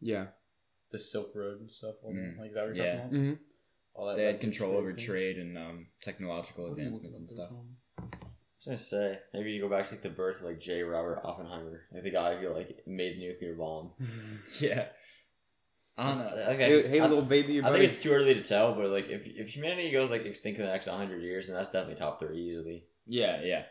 [0.00, 0.26] Yeah.
[0.90, 1.96] The Silk Road and stuff.
[2.02, 2.38] All Mm.
[2.38, 2.96] Like is that what you're Yeah.
[3.02, 3.20] talking about?
[3.20, 3.32] hmm
[3.94, 5.04] All that, They had control trade over thing?
[5.06, 7.50] trade and um, technological advancements and stuff.
[7.98, 10.82] I was gonna say maybe you go back to like the birth of like J.
[10.82, 13.92] Robert Oppenheimer, like the guy who like made the nuclear bomb.
[14.60, 14.86] Yeah.
[15.96, 16.26] I don't know.
[16.54, 17.80] Okay, Hey, hey I, little baby, I buddy.
[17.86, 20.66] think it's too early to tell, but like if if humanity goes like extinct in
[20.66, 22.86] the next hundred years, then that's definitely top three easily.
[23.06, 23.62] Yeah, yeah.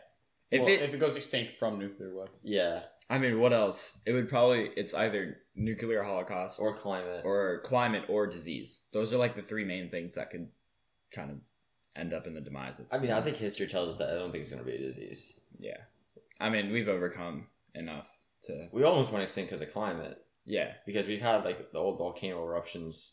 [0.50, 2.34] If Well, it, if it goes extinct from nuclear weapon.
[2.42, 3.96] Yeah, I mean, what else?
[4.06, 7.22] It would probably it's either nuclear holocaust or, or climate.
[7.24, 8.82] or climate or disease.
[8.92, 10.48] Those are like the three main things that could
[11.12, 11.36] kind of
[11.96, 12.86] end up in the demise of.
[12.90, 14.78] I mean, I think history tells us that I don't think it's gonna be a
[14.78, 15.40] disease.
[15.58, 15.76] Yeah.
[16.40, 18.10] I mean, we've overcome enough
[18.44, 18.68] to.
[18.72, 20.72] We almost went extinct because of climate, Yeah.
[20.86, 23.12] because we've had like the old volcano eruptions.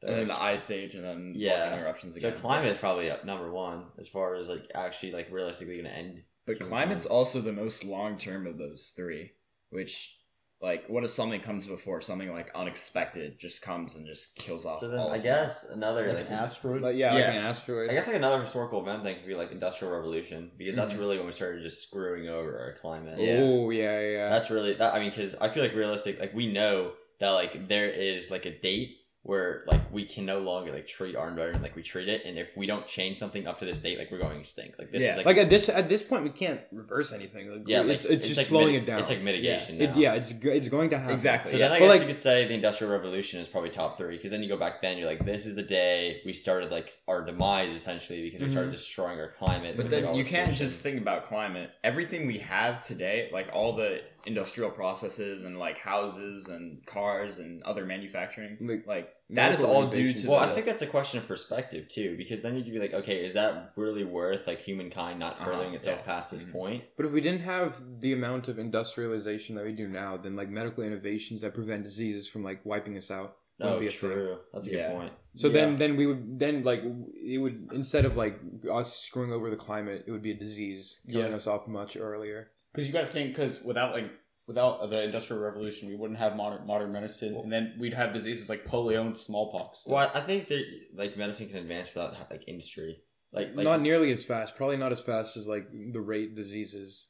[0.00, 1.58] that And then the ice age, and then Yeah.
[1.68, 2.38] volcano eruptions so again.
[2.40, 6.22] climate is probably uh, number one as far as like actually like realistically gonna end.
[6.46, 9.32] But human climate's also the most long term of those three,
[9.70, 10.16] which,
[10.60, 14.80] like, what if something comes before something like unexpected just comes and just kills off?
[14.80, 16.82] So then all I of guess another Like like, an asteroid.
[16.82, 17.26] Like, yeah, Yeah.
[17.26, 17.90] like an asteroid.
[17.90, 20.98] I guess like another historical event thing could be like industrial revolution because that's Mhm.
[20.98, 23.18] really when we started just screwing over our climate.
[23.20, 23.38] Yeah.
[23.40, 24.28] Oh yeah, yeah.
[24.30, 24.94] That's really that.
[24.94, 26.18] I mean, because I feel like realistic.
[26.18, 30.40] Like we know that like there is like a date where like we can no
[30.40, 33.46] longer like treat our environment like we treat it, and if we don't change something
[33.46, 34.78] up to this date, like we're going extinct.
[34.80, 35.10] Like this Yeah.
[35.12, 37.50] is like, like at this at this point we can't reverse anything.
[37.52, 38.98] Like, yeah, like, it's, it's, just like slowing miti- it down.
[38.98, 39.80] It's like mitigation.
[39.80, 39.96] it, now.
[39.96, 41.14] yeah, it's it's going to happen.
[41.14, 41.52] Exactly.
[41.52, 41.68] So Yeah.
[41.68, 44.16] then I But, guess like- you could say the Industrial Revolution is probably top three
[44.16, 46.90] because then you go back then you're like this is the day we started like
[47.06, 48.72] our demise essentially because we started Mhm.
[48.72, 49.76] destroying our climate.
[49.76, 50.66] But with, like, then you can't pollution.
[50.66, 51.70] just think about climate.
[51.84, 57.62] Everything we have today, like all the industrial processes and like houses and cars and
[57.64, 60.86] other manufacturing, Like- like That is all due to Well, the- I think that's a
[60.86, 64.60] question of perspective too, because then you'd be like, okay, is that really worth like
[64.60, 66.04] humankind not Uh-huh, furthering itself yeah.
[66.06, 66.52] past this Mhm.
[66.52, 66.84] point?
[66.96, 70.48] But if we didn't have the amount of industrialization that we do now, then like
[70.48, 74.38] medical innovations that prevent diseases from like wiping us out wouldn't be a Oh, true.
[74.52, 74.90] That's a good Yeah.
[74.92, 75.12] point.
[75.36, 75.52] So Yeah.
[75.54, 76.82] then, then we would then like
[77.24, 78.38] it would instead of like
[78.70, 81.36] us screwing over the climate, it would be a disease killing Yeah.
[81.36, 82.50] us off much earlier.
[82.72, 84.10] Because you got to think, because without like
[84.46, 88.48] without the industrial revolution, we wouldn't have modern modern medicine, and then we'd have diseases
[88.48, 89.84] like polio and smallpox.
[89.86, 90.62] Well, I I think that
[90.94, 93.02] like medicine can advance without like industry.
[93.32, 94.56] Like, like not nearly as fast.
[94.56, 97.06] Probably not as fast as like the rate diseases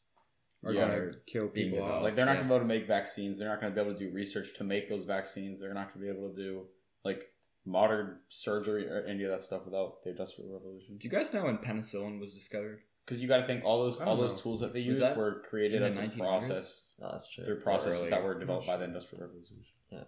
[0.64, 0.88] are Yeah.
[0.88, 2.03] gonna kill people off.
[2.03, 2.46] like they're not yeah.
[2.46, 3.38] going to be able to make vaccines.
[3.38, 5.61] They're not going to be able to do research to make those vaccines.
[5.61, 6.66] They're not going to be able to do
[7.05, 7.25] like
[7.66, 10.96] modern surgery or any of that stuff without the industrial revolution.
[10.98, 12.83] Do you guys know when penicillin was discovered?
[13.05, 14.99] Because you got to think all those all don't those tools that they Was use
[15.01, 17.45] that were created in the as a process Oh, that's true.
[17.45, 18.11] through processes earlier.
[18.11, 19.57] that were developed by the industrial revolution.
[19.91, 20.05] Yeah,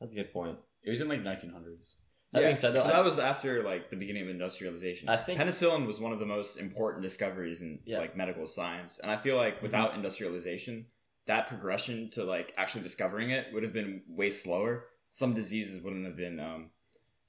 [0.00, 0.58] that's a good point.
[0.82, 1.94] It was in like 1900s.
[2.32, 5.10] That being said, though, so I- that was after like the beginning of industrialization.
[5.10, 7.98] I think- penicillin was one of the most important discoveries in Yeah.
[7.98, 10.86] like medical science, and I feel like without industrialization,
[11.26, 14.86] that progression to like actually discovering it would have been way slower.
[15.10, 16.70] Some diseases wouldn't have been um,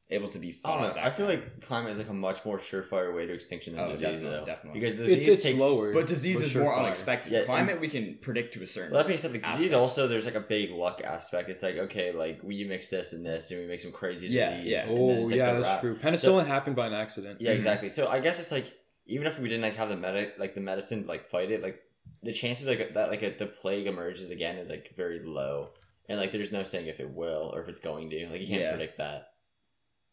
[0.09, 0.95] able to be I fought.
[0.95, 1.01] know.
[1.01, 3.87] I feel like climate is like a much more surefire way to extinction than Oh,
[3.87, 4.45] disease, definitely, though.
[4.45, 4.79] definitely.
[4.81, 5.93] Because disease it's takes slower.
[5.93, 6.79] but disease but is more surefire.
[6.83, 7.31] unexpected.
[7.33, 8.91] Yeah, Climate we can predict to a certain.
[8.91, 11.49] Well, that being said, like disease also there's like a big luck aspect.
[11.49, 14.51] It's like okay, like we mix this and this, and we make some crazy Yeah,
[14.57, 14.71] disease.
[14.71, 14.81] yeah.
[14.81, 15.95] and then oh it's, like, yeah, the that's rat- true.
[15.97, 17.41] Penicillin happened by an accident.
[17.41, 17.55] Yeah, Mhm.
[17.55, 17.89] exactly.
[17.89, 18.71] So I guess it's like
[19.07, 21.63] even if we didn't like have the medic like the medicine to, like fight it,
[21.63, 21.79] like
[22.21, 25.69] the chances like that like a, the plague emerges again is like very low,
[26.07, 28.27] and like there's no saying if it will or if it's going to.
[28.29, 28.69] Like you can't Yeah.
[28.71, 29.29] predict that.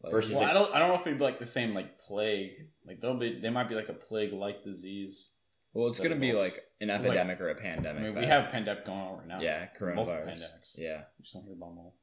[0.03, 1.73] Like, versus Well, the- I don't I don't know if it'd be like the same
[1.73, 2.67] like plague.
[2.85, 5.29] Like they'll be they might be like a plague like disease.
[5.73, 8.01] well, it's going to be involves- like an It's like- epidemic or a pandemic.
[8.03, 9.39] mean, we that- have pandemic going on right now.
[9.39, 10.27] yeah, multiple coronavirus.
[10.27, 10.77] pandemics.
[10.77, 11.95] Yeah, We just don't hear about them all.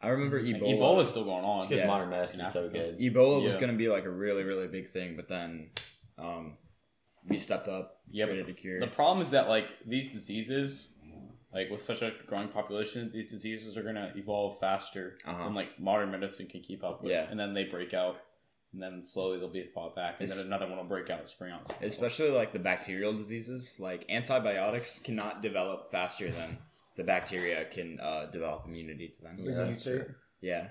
[0.00, 1.00] I remember Like, Ebola.
[1.02, 1.58] is still going on.
[1.58, 1.86] It's because Yeah.
[1.86, 2.98] modern medicine is so good.
[2.98, 5.70] Ebola was going to be like a really, really big thing, but then
[6.18, 6.56] um,
[7.28, 8.80] we stepped up, Yeah, but created a cure.
[8.80, 10.88] The problem is that like these diseases,
[11.56, 15.44] like with such a growing population, these diseases are gonna evolve faster Uh-huh.
[15.44, 17.10] than like modern medicine can keep up with.
[17.12, 17.26] Yeah.
[17.30, 18.16] And then they break out,
[18.72, 21.20] and then slowly they'll be fought back, and It's- then another one will break out
[21.20, 21.62] and spring out.
[21.82, 26.58] Especially like the bacterial diseases, like antibiotics cannot develop faster than
[26.96, 29.36] the bacteria can uh, develop immunity to them.
[29.38, 30.14] Yeah, that's mutate?
[30.40, 30.68] Yeah,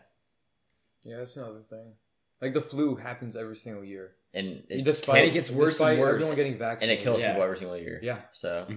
[1.03, 1.93] Yeah, that's another thing.
[2.41, 4.15] Like the flu happens every single year.
[4.33, 6.13] And it, despite and it gets worse and worse.
[6.15, 7.29] everyone getting vaccinated, and it kills Yeah.
[7.31, 7.99] people every single year.
[8.03, 8.67] Yeah, So,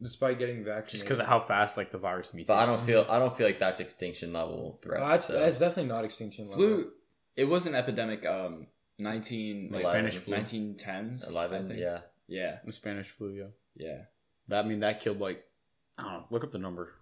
[0.00, 0.90] despite getting vaccinated.
[0.90, 2.46] just because of how fast like the virus mutates.
[2.46, 5.02] but I don't feel I don't feel like that's extinction level threat.
[5.02, 5.32] Uh, that's, so.
[5.34, 6.56] that's definitely not extinction level.
[6.56, 6.90] flu.
[7.36, 8.24] It was an epidemic.
[8.26, 8.66] Um,
[8.98, 10.34] nineteen like, Spanish flu.
[10.34, 11.28] nineteen tens.
[11.28, 12.00] Eleven, yeah.
[12.28, 13.32] yeah, the Spanish flu.
[13.34, 14.02] Yeah, yeah.
[14.48, 15.44] that I mean that killed like
[15.98, 16.24] I don't know.
[16.30, 16.94] Look up the number.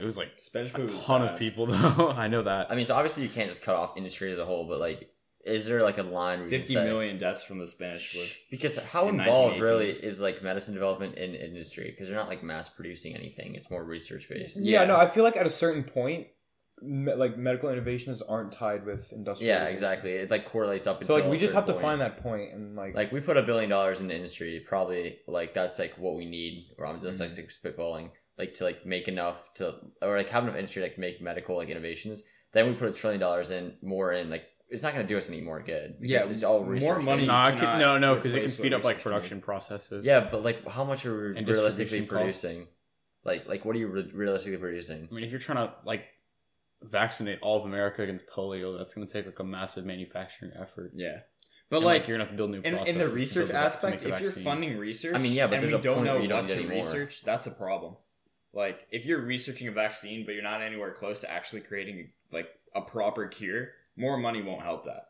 [0.00, 0.84] It was like Spanish flu.
[0.84, 2.10] a ton of people though.
[2.10, 2.70] I know that.
[2.70, 5.10] I mean, so obviously you can't just cut off industry as a whole, but like,
[5.48, 8.24] is there like a line where you say- million deaths from the Spanish flu.
[8.50, 11.90] Because how in involved really is like medicine development in industry?
[11.90, 14.58] Because they're not like mass producing anything; it's more research based.
[14.60, 14.86] Yeah, Yeah.
[14.86, 16.28] no, I feel like at a certain point,
[16.82, 19.54] me- like medical innovations aren't tied with industrial.
[19.54, 20.12] Yeah, exactly.
[20.12, 21.04] It like correlates up.
[21.04, 23.36] So like we just have to certain find that point and like Like we put
[23.36, 26.68] a billion dollars in the industry, probably like that's like what we need.
[26.78, 27.66] Or I'm just like mm-hmm.
[27.66, 31.56] spitballing, like to like make enough to or like have enough industry like make medical
[31.56, 32.22] like innovations.
[32.52, 35.16] Then we put a trillion dollars in more in like it's not going to do
[35.16, 35.96] us any more good.
[36.00, 37.28] Yeah, it's all more money- based.
[37.28, 40.04] no, can, no, no, because it can speed up like research can production processes.
[40.06, 42.40] Yeah, but like how much are we And realistically distribution costs.
[42.42, 42.68] producing?
[43.24, 45.08] Like like what are you re- realistically producing?
[45.10, 46.04] I mean, if you're trying to like
[46.82, 50.92] vaccinate all of America against polio, that's going to take like a massive manufacturing effort.
[50.94, 51.20] Yeah,
[51.70, 53.34] but And, like you're going to have to build new in, processes in the research
[53.34, 55.62] build the vac- to aspect, the if you're funding research, I mean, yeah, but and
[55.64, 56.76] there's we a don't point know where you don't what to any more.
[56.76, 57.96] research, that's a problem.
[58.52, 62.48] Like if you're researching a vaccine, but you're not anywhere close to actually creating like
[62.74, 65.04] a proper cure, more money won't help that.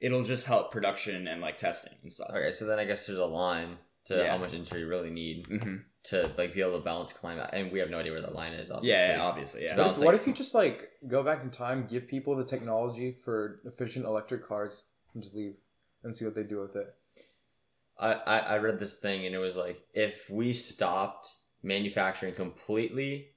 [0.00, 2.30] It'll just help production and like testing and stuff.
[2.30, 4.32] Okay, so then I guess there's a line to Yeah.
[4.32, 7.70] how much industry you really need hmm to like be able to balance climate, and
[7.70, 8.72] we have no idea where that line is.
[8.72, 9.06] Obviously.
[9.06, 9.76] yeah, obviously, yeah.
[9.76, 12.08] No, What it's if, what like- if you just like go back in time, give
[12.08, 14.82] people the technology for efficient electric cars,
[15.14, 15.54] and just leave
[16.02, 16.92] and see what they do with it?
[17.98, 21.28] I, I I read this thing and it was like if we stopped
[21.62, 23.28] manufacturing completely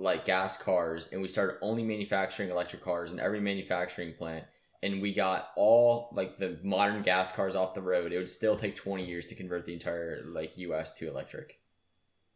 [0.00, 4.44] like gas cars and we started only manufacturing electric cars in every manufacturing plant
[4.82, 8.56] and we got all like the modern gas cars off the road, it would still
[8.56, 11.58] take 20 years to convert the entire like US to electric.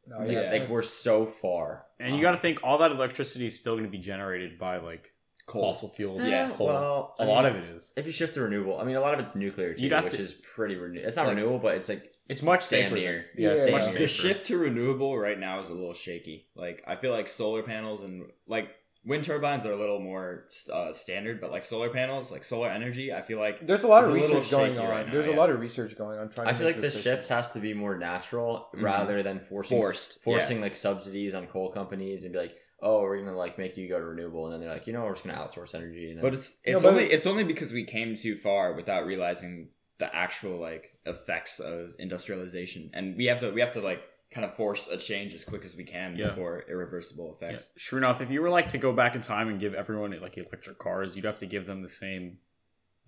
[0.07, 0.51] No, Like, Yeah.
[0.53, 1.87] like we're so far.
[1.99, 4.77] and you got to think all that electricity is still going to be generated by
[4.77, 5.13] like
[5.47, 5.73] Coal.
[5.73, 6.23] fossil fuels.
[6.27, 6.67] Yeah, coal.
[6.67, 7.93] well, a I lot mean, of it is.
[7.97, 10.21] If you shift to renewable, I mean, a lot of it's nuclear too, which to-
[10.21, 11.07] is pretty renewable.
[11.09, 12.95] It's not Like- renewable, but it's like It's much Stand safer.
[12.95, 13.27] near.
[13.37, 13.55] Yeah, Yeah.
[13.63, 16.49] it's much the shift to renewable right now is a little shaky.
[16.55, 18.71] Like I feel like solar panels and like
[19.05, 23.13] wind turbines are a little more uh, standard, but like solar panels, like solar energy,
[23.13, 24.89] I feel like There's a lot of a research going on.
[24.89, 26.49] right now, There's a lot of research going on trying.
[26.49, 28.83] I feel make like the this shift has to be more natural Mhm.
[28.83, 33.19] rather than forcing Forced, forcing like subsidies on coal companies and be like, oh, we're
[33.19, 35.27] gonna like make you go to renewable, and then they're like, you know, we're just
[35.27, 36.09] gonna outsource energy.
[36.09, 39.05] And then, But it's it's but- only it's only because we came too far without
[39.05, 44.03] realizing the actual like effects of industrialization, and we have to we have to like
[44.31, 46.29] kind of force a change as quick as we can Yeah.
[46.31, 47.49] before irreversible Yeah.
[47.49, 47.71] effects.
[47.77, 50.37] Sure enough, if you were like to go back in time and give everyone like
[50.37, 52.39] electric cars, you'd have to give them the same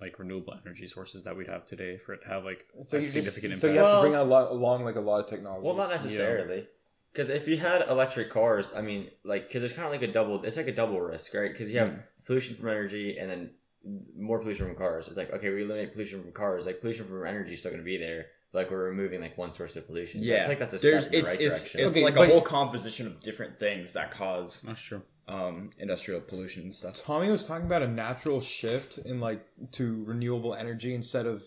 [0.00, 3.00] like renewable energy sources that we'd have today for it to have like So a
[3.00, 5.20] you significant just, so you have Well- to bring a lot, along like a lot
[5.24, 5.64] of technology.
[5.64, 6.68] well, not necessarily.
[7.12, 10.12] Because if you had electric cars, I mean, like, because it's kind of like a
[10.12, 10.44] double.
[10.44, 11.50] It's like a double risk, right?
[11.50, 12.02] Because you have Mm.
[12.26, 13.50] pollution from energy, and then
[14.18, 15.08] more pollution from cars.
[15.08, 16.66] It's like okay, we eliminate pollution from cars.
[16.66, 18.26] Like pollution from energy is still going to be there.
[18.52, 20.20] Like we're removing like one source of pollution.
[20.22, 21.80] So I Yeah, feel like that's a There's step in it's the right it's, direction.
[21.80, 25.02] it's Okay, like but- a whole composition of different things that cause That's true.
[25.28, 27.02] um, industrial pollution and stuff.
[27.04, 31.42] Tommy was talking about a natural shift in like to renewable energy instead of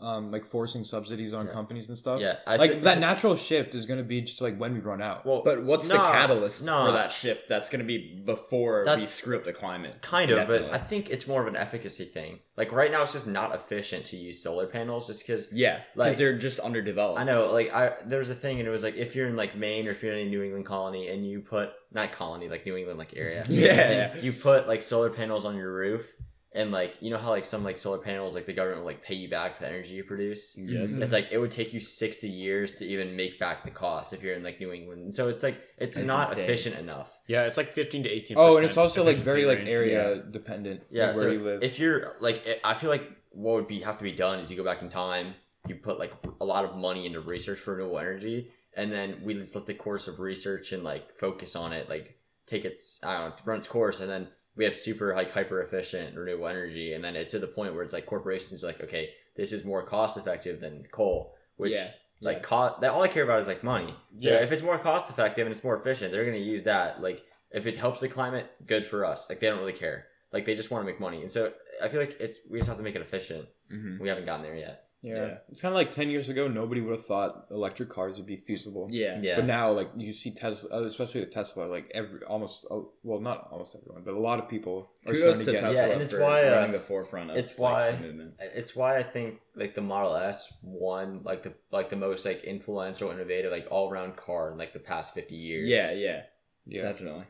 [0.00, 1.52] um like forcing subsidies on Yeah.
[1.52, 2.20] companies and stuff.
[2.20, 4.80] Yeah, I'd like say- that natural shift is going to be just like when we
[4.80, 5.26] run out.
[5.26, 6.86] well, But what's the catalyst no.
[6.86, 7.48] for that shift?
[7.48, 10.00] That's going to be before we screw up the climate.
[10.02, 10.68] Kind of, Definitely.
[10.70, 12.38] but I think it's more of an efficacy thing.
[12.56, 15.52] Like right now, it's just not efficient to use solar panels, just because.
[15.52, 17.18] yeah, because like- they're just underdeveloped.
[17.20, 19.36] I know, like I there was a thing, and it was like if you're in
[19.36, 22.48] like Maine or if you're in a New England colony, and you put not colony
[22.48, 23.66] like New England like area, Yeah,
[24.14, 24.16] yeah.
[24.20, 26.12] you put like solar panels on your roof,
[26.52, 29.04] and like you know how like some like solar panels like the government will like
[29.04, 30.56] pay you back for the energy you produce.
[30.56, 33.70] Yeah, it's- It's like it would take you sixty years to even make back the
[33.70, 35.02] cost if you're in like New England.
[35.02, 36.44] And so it's like it's That's not insane.
[36.44, 37.16] efficient enough.
[37.28, 38.36] Yeah, it's like fifteen to eighteen.
[38.38, 40.82] oh, and it's also like very like area dependent.
[40.90, 41.62] Yeah, like, where so you live.
[41.62, 44.50] if you're like, it- I feel like what would be have to be done is
[44.50, 45.34] you go back in time,
[45.68, 49.34] you put like a lot of money into research for renewable energy, and then we
[49.34, 53.18] just let the course of research and like focus on it, like take its I
[53.18, 54.28] don't know, run its course, and then
[54.60, 57.82] we have super like hyper efficient renewable energy, and then it's to the point where
[57.82, 61.88] it's like corporations are like, okay, this is more cost effective than coal, which Yeah,
[62.20, 62.42] like yeah.
[62.42, 63.94] cost that all I care about is like money.
[64.18, 64.42] So Yeah.
[64.44, 67.00] if it's more cost effective and it's more efficient, they're gonna use that.
[67.00, 69.30] Like if it helps the climate, good for us.
[69.30, 70.06] Like they don't really care.
[70.32, 71.22] Like they just want to make money.
[71.22, 73.48] And so I feel like it's we just have to make it efficient.
[73.72, 73.98] Mhm.
[73.98, 74.84] We haven't gotten there yet.
[75.02, 75.14] Yeah.
[75.14, 75.38] yeah.
[75.48, 78.36] it's kind of like ten years ago, nobody would have thought electric cars would be
[78.36, 78.88] feasible.
[78.90, 79.36] yeah, Yeah.
[79.36, 83.20] But now, like you see Tesla, uh, especially with Tesla, like every almost oh, well,
[83.20, 85.60] not almost everyone, but a lot of people are Kudos starting to to get.
[85.60, 88.02] Tesla Yeah, and it's for why, uh, running the forefront of it's like, why- the
[88.02, 88.34] movement.
[88.40, 92.44] it's why I think like the Model S won like the like the most like
[92.44, 95.68] influential, innovative, like all around car in like the past fifty years.
[95.68, 96.22] Yeah, yeah,
[96.66, 97.24] Yeah, definitely.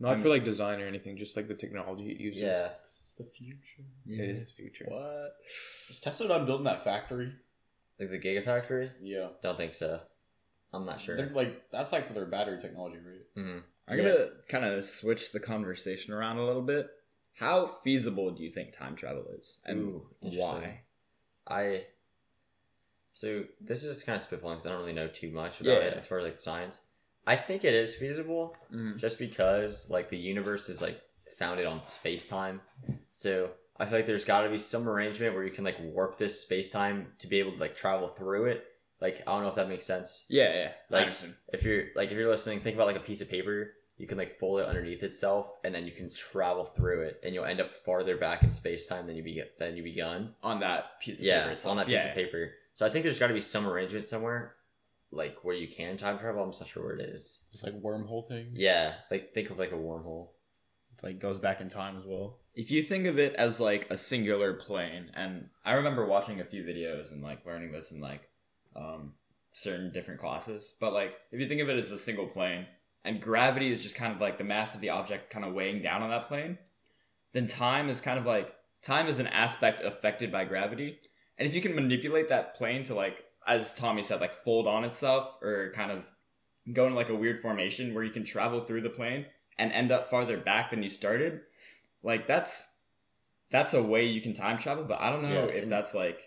[0.00, 2.40] Not for like design or anything, just like the technology it uses.
[2.42, 2.68] Yeah.
[2.82, 3.82] It's the future.
[4.06, 4.22] Yeah.
[4.22, 4.86] it is the future.
[4.88, 5.34] What?
[5.88, 7.32] Is Tesla done building that factory?
[7.98, 8.90] Like the Gigafactory?
[9.02, 9.28] Yeah.
[9.42, 10.00] Don't think so.
[10.72, 11.16] I'm not sure.
[11.16, 13.42] They're like that's like for their battery technology, right?
[13.42, 13.58] hmm
[13.88, 16.88] I'm gonna kind of switch the conversation around a little bit.
[17.38, 20.80] How feasible do you think time travel is, and Ooh, why?
[21.46, 21.84] I
[23.14, 25.88] so this is kind of spitballing because I don't really know too much about Yeah.
[25.88, 26.82] it as far as like science.
[27.28, 28.96] I think it is feasible Mhm.
[28.96, 31.00] just because like the universe is like
[31.36, 32.62] founded on space time.
[33.12, 36.18] So I feel like there's got to be some arrangement where you can like warp
[36.18, 38.64] this space time to be able to like travel through it.
[39.00, 40.24] Like I don't know if that makes sense.
[40.28, 40.72] Yeah, yeah.
[40.90, 41.12] Like
[41.52, 43.74] if you're like if you're listening, think about like a piece of paper.
[43.98, 47.34] You can like fold it underneath itself, and then you can travel through it, and
[47.34, 50.60] you'll end up farther back in space time than you be than you begun on
[50.60, 51.52] that piece of yeah, paper.
[51.52, 52.08] it's on that piece yeah.
[52.08, 52.52] of paper.
[52.74, 54.54] So I think there's got to be some arrangement somewhere,
[55.10, 56.42] like where you can time travel.
[56.42, 57.44] I'm not sure where it is.
[57.52, 58.58] It's like wormhole things.
[58.58, 60.28] Yeah, like think of like a wormhole.
[60.92, 62.40] It, like goes back in time as well.
[62.54, 66.44] If you think of it as like a singular plane, and I remember watching a
[66.44, 68.28] few videos and like learning this in like
[68.76, 69.14] um,
[69.52, 72.66] certain different classes, but like if you think of it as a single plane,
[73.04, 75.82] and gravity is just kind of like the mass of the object kind of weighing
[75.82, 76.58] down on that plane,
[77.32, 80.98] then time is kind of like time is an aspect affected by gravity,
[81.38, 84.84] and if you can manipulate that plane to like as Tommy said, like fold on
[84.84, 86.10] itself or kind of
[86.72, 89.24] go in like a weird formation where you can travel through the plane
[89.58, 91.40] and end up farther back than you started
[92.02, 92.68] like that's
[93.50, 96.20] that's a way you can time travel but i don't know Yeah, if that's like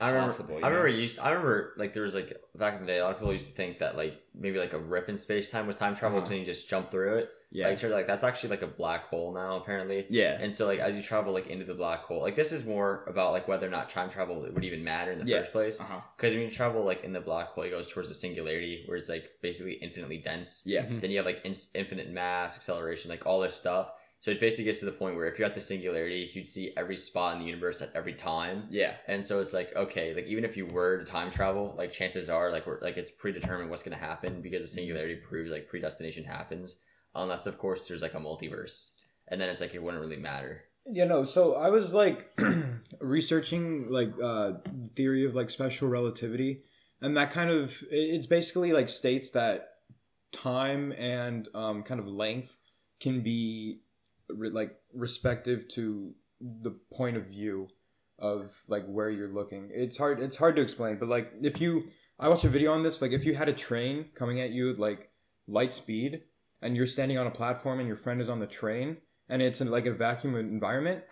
[0.00, 0.30] I remember.
[0.30, 0.88] Possible, I remember.
[0.88, 1.20] Used.
[1.20, 1.74] I remember.
[1.76, 3.78] Like there was like back in the day, a lot of people used to think
[3.78, 6.26] that like maybe like a rip in space time was time travel Uh-huh.
[6.26, 7.30] because you just jump through it.
[7.54, 10.06] Yeah Like, turns out, like that's actually like a black hole now apparently.
[10.08, 12.64] yeah And so like as you travel like into the black hole, like this is
[12.64, 15.40] more about like whether or not time travel would even matter in the Yeah.
[15.40, 15.80] first place.
[15.80, 18.82] uh-huh Because when you travel like in the black hole, it goes towards the singularity
[18.86, 20.62] where it's like basically infinitely dense.
[20.66, 21.00] yeah Mhm.
[21.00, 23.92] Then you have like in- infinite mass, acceleration, like all this stuff.
[24.20, 26.72] So it basically gets to the point where if you're at the singularity, you'd see
[26.76, 28.62] every spot in the universe at every time.
[28.70, 31.92] yeah And so it's like okay, like even if you were to time travel, like
[31.92, 35.66] chances are like we're like it's predetermined what's gonna happen because the singularity proves like
[35.68, 36.76] predestination happens.
[37.14, 38.92] Unless of course there's like a multiverse,
[39.28, 40.64] and then it's like it wouldn't really matter.
[40.86, 41.24] Yeah, no.
[41.24, 42.30] So I was like
[43.00, 44.52] researching like uh
[44.94, 46.62] theory of like special relativity,
[47.00, 49.68] and that kind of it's basically like states that
[50.32, 52.56] time and um kind of length
[53.00, 53.80] can be
[54.28, 57.68] re- like respective to the point of view
[58.18, 59.70] of like where you're looking.
[59.72, 61.84] It's hard it's hard to explain, but like if you
[62.18, 64.70] I watched a video on this, like if you had a train coming at you
[64.72, 65.10] at like
[65.46, 66.22] light speed
[66.62, 68.98] and you're standing on a platform and your friend is on the train
[69.28, 71.02] and it's in like a vacuum environment,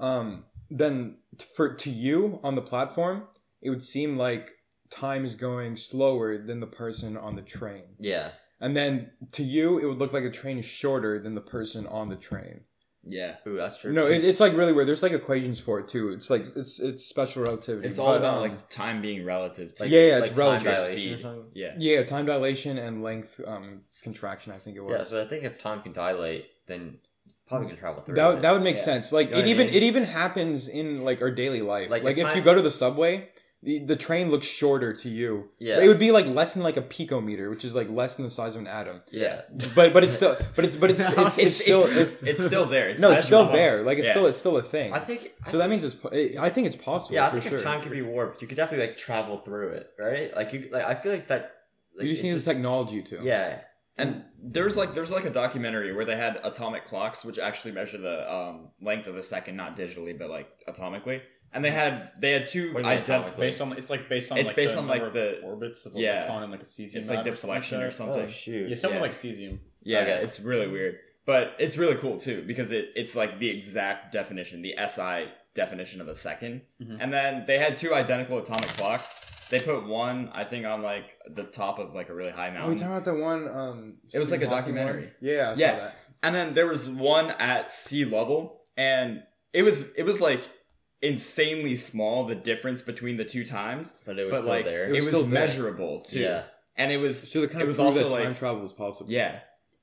[0.00, 1.16] um, then
[1.56, 3.24] for to you on the platform,
[3.62, 4.50] it would seem like
[4.90, 7.84] time is going slower than the person on the train.
[7.98, 8.30] Yeah,
[8.60, 11.86] And then to you, it would look like a train is shorter than the person
[11.86, 12.62] on the train.
[13.04, 13.36] Yeah.
[13.46, 13.92] ooh, that's true.
[13.92, 14.86] No, it, it's like really weird.
[14.88, 16.10] There's like equations for it too.
[16.10, 17.88] It's like it's it's special relativity.
[17.88, 20.36] It's all But, about um, like time being relative to like, Yeah, yeah, it's like
[20.58, 21.26] time relative speed.
[21.54, 21.74] yeah.
[21.78, 24.52] yeah, time dilation and length um contraction.
[24.52, 24.94] I think it was.
[24.98, 26.98] Yeah, so I think if time can dilate, then
[27.48, 28.14] probably can travel through.
[28.16, 28.82] that that would make Yeah.
[28.82, 29.12] sense.
[29.12, 29.74] Like You know it what I even mean?
[29.74, 31.90] it even happens in like our daily life.
[31.90, 33.28] Like, Like, if if you go to the subway,
[33.60, 35.48] the, the train looks shorter to you.
[35.58, 35.80] Yeah.
[35.80, 38.30] it would be like less than like a picometer, which is like less than the
[38.30, 39.00] size of an atom.
[39.10, 39.40] yeah,
[39.74, 42.44] But but it's still but it's but it's it's, it's, It's, still it's, it- it's
[42.44, 42.90] still there.
[42.90, 43.82] It's no, it's still there.
[43.82, 44.12] Like it's Yeah.
[44.12, 44.92] still it's still a thing.
[44.92, 45.32] I think.
[45.44, 45.96] I so that means it's.
[46.38, 47.14] I think it's possible.
[47.16, 47.56] Yeah, I for think sure.
[47.58, 50.36] if time could be warped, you could definitely like travel through it, right?
[50.36, 51.54] Like you, like I feel like that.
[51.96, 53.20] Like, you just need the technology to.
[53.24, 53.58] Yeah,
[53.98, 57.98] And there's like there's like a documentary where they had atomic clocks which actually measure
[57.98, 61.20] the um, length of a second, not digitally but like atomically.
[61.52, 63.38] And they had they had two What do you mean ident- atomically?
[63.38, 65.94] Based on it's like based on It's like based the on, like, the- orbits of
[65.96, 66.16] yeah.
[66.18, 66.96] electron and like a cesium.
[66.96, 67.96] It's like atom deflection or like that.
[67.96, 68.22] something.
[68.22, 68.68] Oh shoot.
[68.68, 69.02] Yeah, something Yeah.
[69.02, 69.58] like cesium.
[69.82, 70.20] Yeah, Okay.
[70.24, 70.98] it's really weird.
[71.24, 75.28] But it's really cool too because it, it's like the exact definition, the SI
[75.62, 76.96] definition of a 2nd Mhm.
[77.02, 79.08] And then they had two identical atomic clocks.
[79.50, 81.06] They put one, I think, on like
[81.38, 82.70] the top of like a really high mountain.
[82.70, 83.14] Oh, you mountain.
[83.14, 83.60] talking about the one?
[83.60, 83.78] Um,
[84.14, 85.04] It was like a documentary.
[85.04, 85.14] one?
[85.30, 85.76] Yeah, I saw Yeah.
[85.82, 85.92] that.
[86.24, 88.38] and then there was one at sea level,
[88.76, 89.22] and
[89.58, 90.42] it was it was like
[91.00, 93.94] insanely small the difference between the two times.
[94.04, 94.84] but it was But still like there.
[94.88, 95.40] it was was, still there.
[95.40, 96.20] measurable too.
[96.20, 96.42] yeah,
[96.76, 98.72] And it was So the kind it of was also that time like travel was
[98.72, 99.10] possible.
[99.10, 99.40] yeah.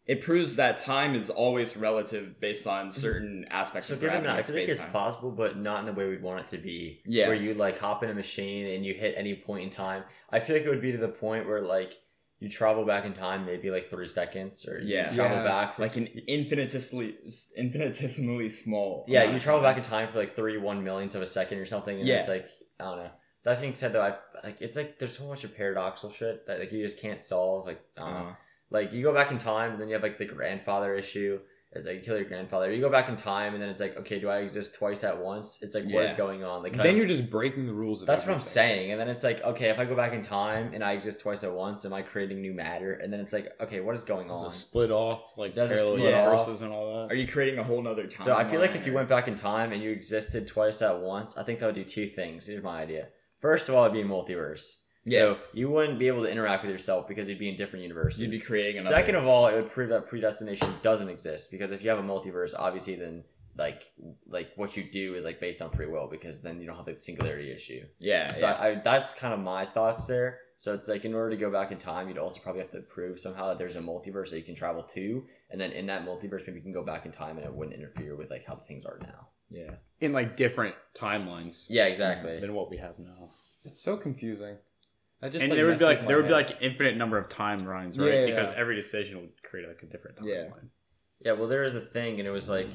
[0.08, 3.00] It proves that time is always relative based on mm-hmm.
[3.02, 4.92] certain aspects So of given gravity that, I think it's space-time.
[4.92, 7.02] possible, but not in the way we'd want it to be.
[7.06, 7.28] Yeah.
[7.28, 10.04] Where you like hop in a machine and you hit any point in time.
[10.30, 11.94] I feel like it would be to the point where like
[12.40, 15.10] you travel back in time, maybe like three seconds, or Yeah.
[15.10, 15.44] you travel Yeah.
[15.44, 17.16] back for, like an infinitesimally
[17.58, 19.06] infinitesimally small.
[19.08, 21.66] yeah, you travel back in time for like three one millionths of a second or
[21.66, 22.20] something, and Yeah.
[22.20, 22.48] it's like
[22.80, 23.12] I don't know.
[23.44, 26.60] That being said, though, I like it's like there's so much of paradoxical shit that
[26.60, 27.66] like you just can't solve.
[27.66, 28.20] Like I don't know.
[28.20, 28.36] Uh-huh.
[28.72, 31.40] Like you go back in time and then you have like the grandfather issue
[31.72, 33.98] it's like you kill your grandfather you go back in time and then it's like
[33.98, 36.18] okay do i exist twice at once it's like what is Yeah.
[36.18, 38.00] going on like Then I'm- you're just breaking the rules.
[38.02, 38.48] Of that's what i'm everything.
[38.48, 41.20] saying and then it's like okay if i go back in time and i exist
[41.20, 44.06] twice at once am i creating new matter and then it's like okay what is
[44.06, 47.12] going Does on it split off like Does it parallel split universes and all that?
[47.14, 48.22] are you creating a whole nother time?
[48.26, 51.02] so i feel like if you went back in time and you existed twice at
[51.02, 53.10] once i think that would do two things here's my idea
[53.42, 55.20] first of all it'd be a multiverse Yeah.
[55.20, 58.22] so you wouldn't be able to interact with yourself because you'd be in different universes
[58.22, 58.96] you'd be creating another.
[58.96, 62.04] Second of all, it would prove that predestination doesn't exist because if you have a
[62.04, 63.24] multiverse, obviously then
[63.58, 63.84] like
[64.28, 66.86] like what you do is like based on free will because then you don't have
[66.86, 67.84] the singularity issue.
[68.00, 68.54] yeah, So yeah.
[68.54, 70.40] I, I that's kind of my thoughts there.
[70.58, 72.80] So it's like in order to go back in time, you'd also probably have to
[72.80, 76.06] prove somehow that there's a multiverse that you can travel to, and then in that
[76.06, 78.56] multiverse, maybe you can go back in time and it wouldn't interfere with like how
[78.56, 79.28] things are now.
[79.52, 79.76] yeah.
[80.00, 82.40] in like different timelines Yeah, exactly.
[82.40, 83.30] than what we have now.
[83.66, 84.58] It's so confusing.
[85.26, 86.98] That just and like, there would be like with there my would be like infinite
[86.98, 88.14] number of time timelines, right?
[88.14, 88.62] Yeah, yeah, because yeah.
[88.62, 90.28] every decision would create like a different timeline.
[90.28, 90.50] Yeah.
[91.26, 92.68] Yeah, well, there is a thing, and it was like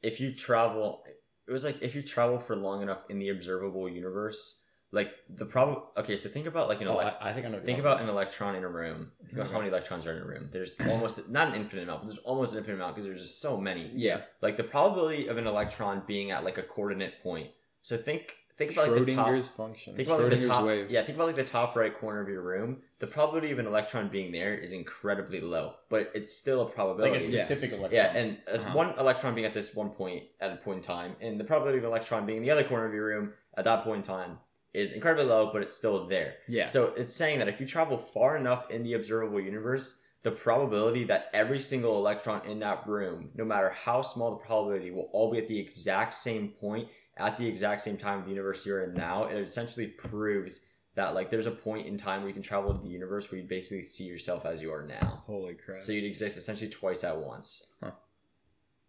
[0.00, 1.02] if you travel,
[1.48, 4.60] it was like if you travel for long enough in the observable universe,
[4.92, 5.78] like the problem.
[5.96, 7.56] Okay, so think about like an Oh, elec- I, I think I know.
[7.56, 9.10] what think about an electron in a room.
[9.24, 10.50] Think about how many electrons are in a room.
[10.52, 13.40] There's almost not an infinite amount, but there's almost an infinite amount because there's just
[13.40, 13.90] so many.
[13.92, 14.20] Yeah.
[14.40, 17.50] Like the probability of an electron being at like a coordinate point.
[17.80, 19.44] So think think about like the top.
[19.56, 19.96] Function.
[19.96, 20.90] Think about like the top, wave.
[20.90, 21.02] yeah.
[21.02, 22.78] Think about like the top right corner of your room.
[22.98, 27.12] The probability of an electron being there is incredibly low, but it's still a probability.
[27.12, 27.92] Like a specific electron.
[27.92, 28.76] Yeah, and as Uh-huh.
[28.76, 31.78] one electron being at this one point at a point in time, and the probability
[31.78, 34.02] of an electron being in the other corner of your room at that point in
[34.02, 34.38] time
[34.72, 36.34] is incredibly low, but it's still there.
[36.48, 36.66] Yeah.
[36.66, 41.04] So it's saying that if you travel far enough in the observable universe, the probability
[41.04, 45.30] that every single electron in that room, no matter how small the probability, will all
[45.32, 48.82] be at the exact same point at the exact same time of the universe you're
[48.84, 50.62] in now, it essentially proves
[50.94, 53.40] that like there's a point in time where you can travel to the universe where
[53.40, 55.22] you basically see yourself as you are now.
[55.26, 55.82] Holy crap.
[55.82, 57.66] So you'd exist essentially twice at once.
[57.82, 57.92] Huh.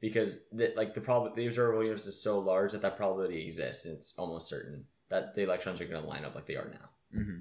[0.02, 3.86] Because the, like the prob the observable universe is so large that that probability exists,
[3.86, 6.70] and it's almost certain that the electrons are going to line up like they are
[6.70, 6.90] now.
[7.22, 7.40] hmm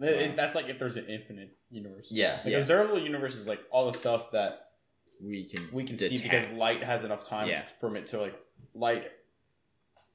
[0.00, 2.08] It- it- that's like if there's an infinite universe.
[2.10, 2.40] Yeah.
[2.44, 2.58] Like Yeah.
[2.58, 4.70] observable universe is like all the stuff that
[5.22, 7.64] We can we can see because light has enough time Yeah.
[7.80, 8.34] from it to like
[8.74, 9.10] light.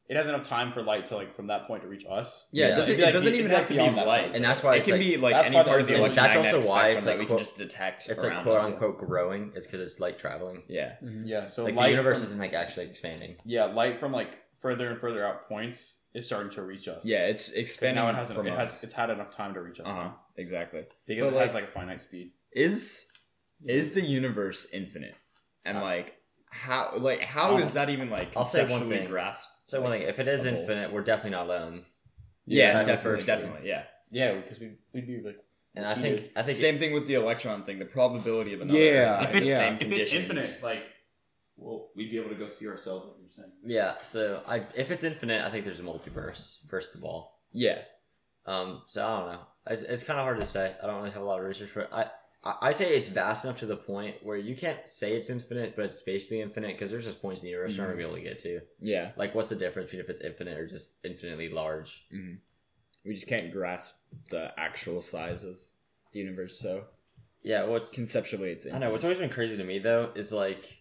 [0.09, 2.47] It has enough time for light to like from that point to reach us.
[2.51, 2.73] Yeah, Yeah.
[2.73, 4.07] it doesn't, It'd be it like- doesn't it'd even be have to be beyond that
[4.07, 4.21] light.
[4.23, 4.35] point.
[4.37, 6.17] And that's why it can like- be like any part of the there's- and that's
[6.17, 8.09] electromagnetic also why spectrum it's that like we quote- can just detect.
[8.09, 8.65] It's like around quote us.
[8.65, 9.51] unquote growing.
[9.55, 10.63] It's because it's light traveling.
[10.67, 11.45] Yeah, Yeah.
[11.45, 13.37] So Like light the universe from- isn't like actually expanding.
[13.45, 17.05] yeah, light from like further and further out points is starting to reach us.
[17.05, 19.79] yeah, it's expanding now it has from it has it's had enough time to reach
[19.79, 20.03] us uh huh.
[20.05, 20.85] now Exactly.
[21.05, 22.31] because But, it has like- like a finite speed.
[22.51, 23.05] Is
[23.63, 25.13] is the universe infinite?
[25.65, 26.15] And Uh, like
[26.49, 29.07] how like how Um, that even like I'll say one conceptually thing.
[29.09, 29.51] grasped?
[29.69, 31.85] So one thing, if it is a whole- infinite, we're definitely not alone.
[32.45, 33.83] Yeah, that's the definitely, definitely, yeah.
[34.09, 35.37] Yeah, because we we'd be like
[35.75, 37.77] And I think I think Same thing with the electron thing.
[37.77, 38.79] The probability of another.
[38.79, 40.83] Yeah, Earth if having the it's- same if it's infinite, like
[41.57, 43.05] well, we'd be able to go see ourselves.
[43.05, 43.51] Like you're saying.
[43.63, 43.97] yeah.
[44.01, 46.67] So I if it's infinite, I think there's a multiverse.
[46.69, 47.79] First of all, Yeah,
[48.47, 48.81] um.
[48.87, 49.41] So I don't know.
[49.67, 50.73] It's, it's kind of hard to say.
[50.81, 52.09] I don't really have a lot of research, but I.
[52.43, 55.85] I say it's vast enough to the point where you can't say it's infinite, but
[55.85, 58.15] it's basically infinite because there's just points in the universe you're not gonna be able
[58.15, 58.61] to get to.
[58.79, 59.11] yeah.
[59.17, 62.05] Like, what's the difference between if it's infinite or just infinitely large?
[62.13, 62.35] Mm-hmm.
[63.05, 63.93] We just can't grasp
[64.29, 65.55] the actual size of
[66.13, 66.57] the universe.
[66.59, 66.85] So
[67.43, 70.77] Yeah, what's conceptually, it's I know what's always been crazy to me though is like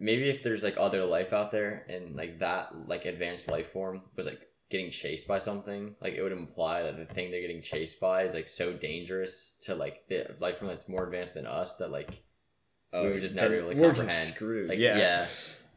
[0.00, 4.02] maybe if there's like other life out there and like that like advanced life form
[4.16, 4.40] was like
[4.70, 8.22] getting chased by something, like it would imply that the thing they're getting chased by
[8.24, 11.90] is like so dangerous to like the life form that's more advanced than us that
[11.90, 12.22] like
[12.92, 14.08] Oh, we would just never really we're comprehend.
[14.26, 14.68] just screwed.
[14.70, 14.96] like yeah.
[14.98, 15.26] yeah.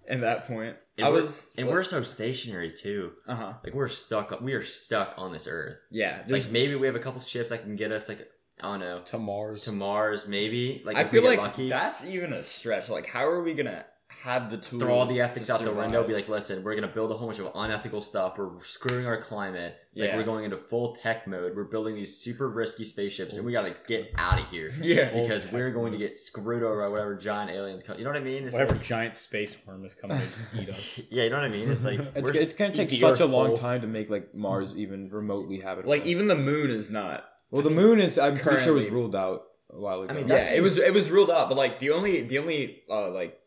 [0.09, 3.11] At that point, And I was, and we're so stationary too.
[3.27, 3.53] uh huh.
[3.63, 4.41] Like we're stuck.
[4.41, 5.77] We are stuck on this earth.
[5.91, 8.27] Yeah, Like maybe we have a couple ships that can get us like
[8.59, 9.63] I don't know to Mars.
[9.63, 10.27] to Mars.
[10.27, 11.69] Maybe like I feel like lucky.
[11.69, 12.89] that's even a stretch.
[12.89, 13.85] Like, how are we gonna
[14.23, 14.81] have the tools?
[14.81, 15.99] throw all the ethics to out the window.
[16.01, 16.07] survive?
[16.07, 18.37] Be like, listen, we're gonna build a whole bunch of unethical stuff.
[18.37, 19.75] We're screwing our climate.
[19.95, 20.15] Like Yeah.
[20.17, 21.55] we're going into full tech mode.
[21.55, 25.51] We're building these super risky spaceships, and we gotta get out of here yeah, because
[25.51, 27.97] we're going to get screwed over by whatever giant aliens come.
[27.97, 28.45] You know what I mean?
[28.45, 31.01] It's Whatever like- giant space worm is coming to just eat us.
[31.09, 31.69] yeah, you know what I mean?
[31.69, 34.33] It's like It's, we're it's gonna take such a Earth long time to make like
[34.33, 35.89] Mars even remotely habitable.
[35.89, 37.25] like even the moon is not.
[37.49, 39.43] well, the moon is I'm pretty sure was ruled out
[39.73, 40.13] a while ago.
[40.13, 42.37] I mean, Yeah, that it was it was ruled out, but like the only the
[42.39, 43.37] only uh like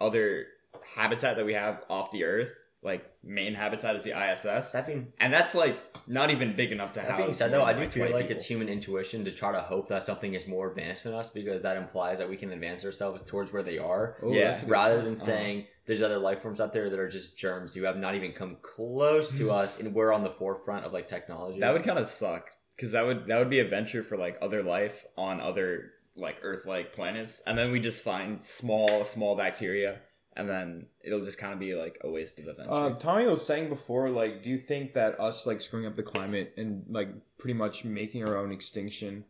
[0.00, 0.46] other
[0.94, 5.12] habitat that we have off the Earth, like main habitat, is the ISS, That being
[5.20, 7.18] and that's like not even big enough to that house.
[7.18, 8.36] being said, though, more I than, do feel 20 like people.
[8.36, 11.60] it's human intuition to try to hope that something is more advanced than us because
[11.62, 14.16] that implies that we can advance ourselves towards where they are.
[14.22, 15.04] Oh, Yeah, that's a good rather point.
[15.06, 15.24] than Uh-huh.
[15.24, 18.32] saying there's other life forms out there that are just germs who have not even
[18.32, 21.98] come close to us and we're on the forefront of like technology that would kind
[21.98, 25.40] of suck because that would that would be a venture for like other life on
[25.40, 30.00] other like Earth-like planets, and then we just find small small bacteria,
[30.36, 32.72] and then it'll just kind of be like a waste of adventure.
[32.72, 36.02] Uh, Tommy was saying before, like, do you think that us like screwing up the
[36.02, 37.08] climate and like
[37.38, 39.24] pretty much making our own extinction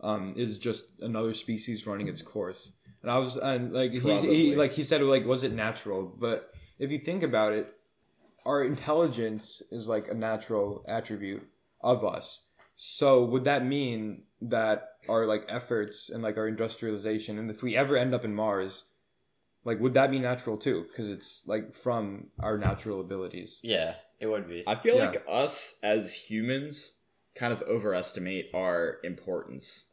[0.00, 2.70] um, is just another species running its course?
[3.02, 6.02] And I was and like he, he like he said like was it natural?
[6.04, 7.74] But if you think about it,
[8.46, 11.46] our intelligence is like a natural attribute
[11.80, 12.40] of us.
[12.76, 17.76] So would that mean that our like efforts and like our industrialization, and if we
[17.76, 18.84] ever end up in Mars,
[19.64, 20.84] like would that be natural too?
[20.88, 23.60] Because it's like from our natural abilities.
[23.62, 25.06] yeah it would be I feel Yeah.
[25.06, 26.92] like us as humans
[27.34, 29.86] kind of overestimate our importance.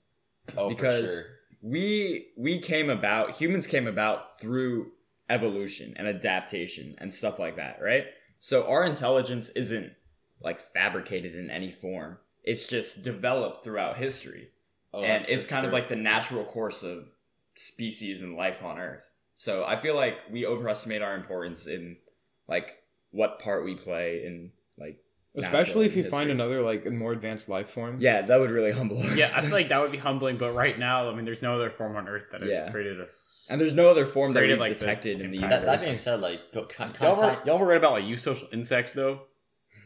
[0.57, 1.25] oh because- for sure
[1.63, 4.91] We we came about humans came about through
[5.29, 8.05] evolution and adaptation and stuff like that, right?
[8.39, 9.93] So our intelligence isn't
[10.41, 12.17] like fabricated in any form.
[12.43, 14.49] It's just developed throughout history.
[14.93, 17.09] oh, and it's for kind of like the natural course of
[17.55, 19.11] species and life on earth.
[19.35, 21.97] So I feel like we overestimate our importance in
[22.47, 22.77] like
[23.11, 24.97] what part we play in like
[25.33, 27.97] Especially if you natural find another like a more advanced life form.
[28.01, 29.15] Yeah, that would really humble us.
[29.15, 31.55] Yeah, I feel like that would be humbling, but right now, I mean, there's no
[31.55, 32.69] other form on Earth that has Yeah.
[32.69, 33.45] created us.
[33.49, 35.51] and there's no other form that Created, we've like, the detected in the impact.
[35.51, 35.79] that, universe.
[35.81, 36.63] that being said like go, Y'all
[37.13, 39.21] ever, contact- y'all ever read about like eusocial insects though?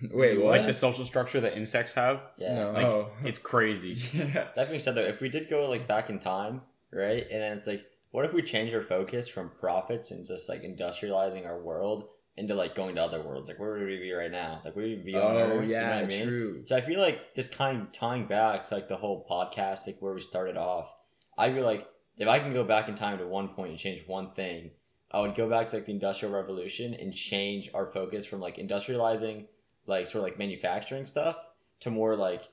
[0.11, 0.57] Wait, what?
[0.57, 2.25] Like the social structure that insects have?
[2.37, 2.71] yeah No.
[2.71, 3.93] Like, oh, It's crazy.
[4.17, 4.47] yeah.
[4.55, 7.57] that being said though if we did go like back in time right and then
[7.57, 11.59] it's like what if we change our focus from profits and just like industrializing our
[11.61, 12.05] world
[12.37, 14.85] into like going to other worlds like where would we be right now like where
[14.85, 15.53] would we be on Oh, Earth?
[15.67, 16.27] You know yeah, what I mean?
[16.27, 16.61] true.
[16.65, 19.97] So I feel like just kind of tying back to like the whole podcast, like
[20.01, 20.87] where we started off,
[21.37, 21.87] I feel like
[22.17, 24.71] if I can go back in time to one point and change one thing,
[25.11, 28.57] I would go back to like the industrial revolution and change our focus from like
[28.57, 29.45] industrializing
[29.87, 31.37] like sort of like manufacturing stuff
[31.81, 32.43] to more like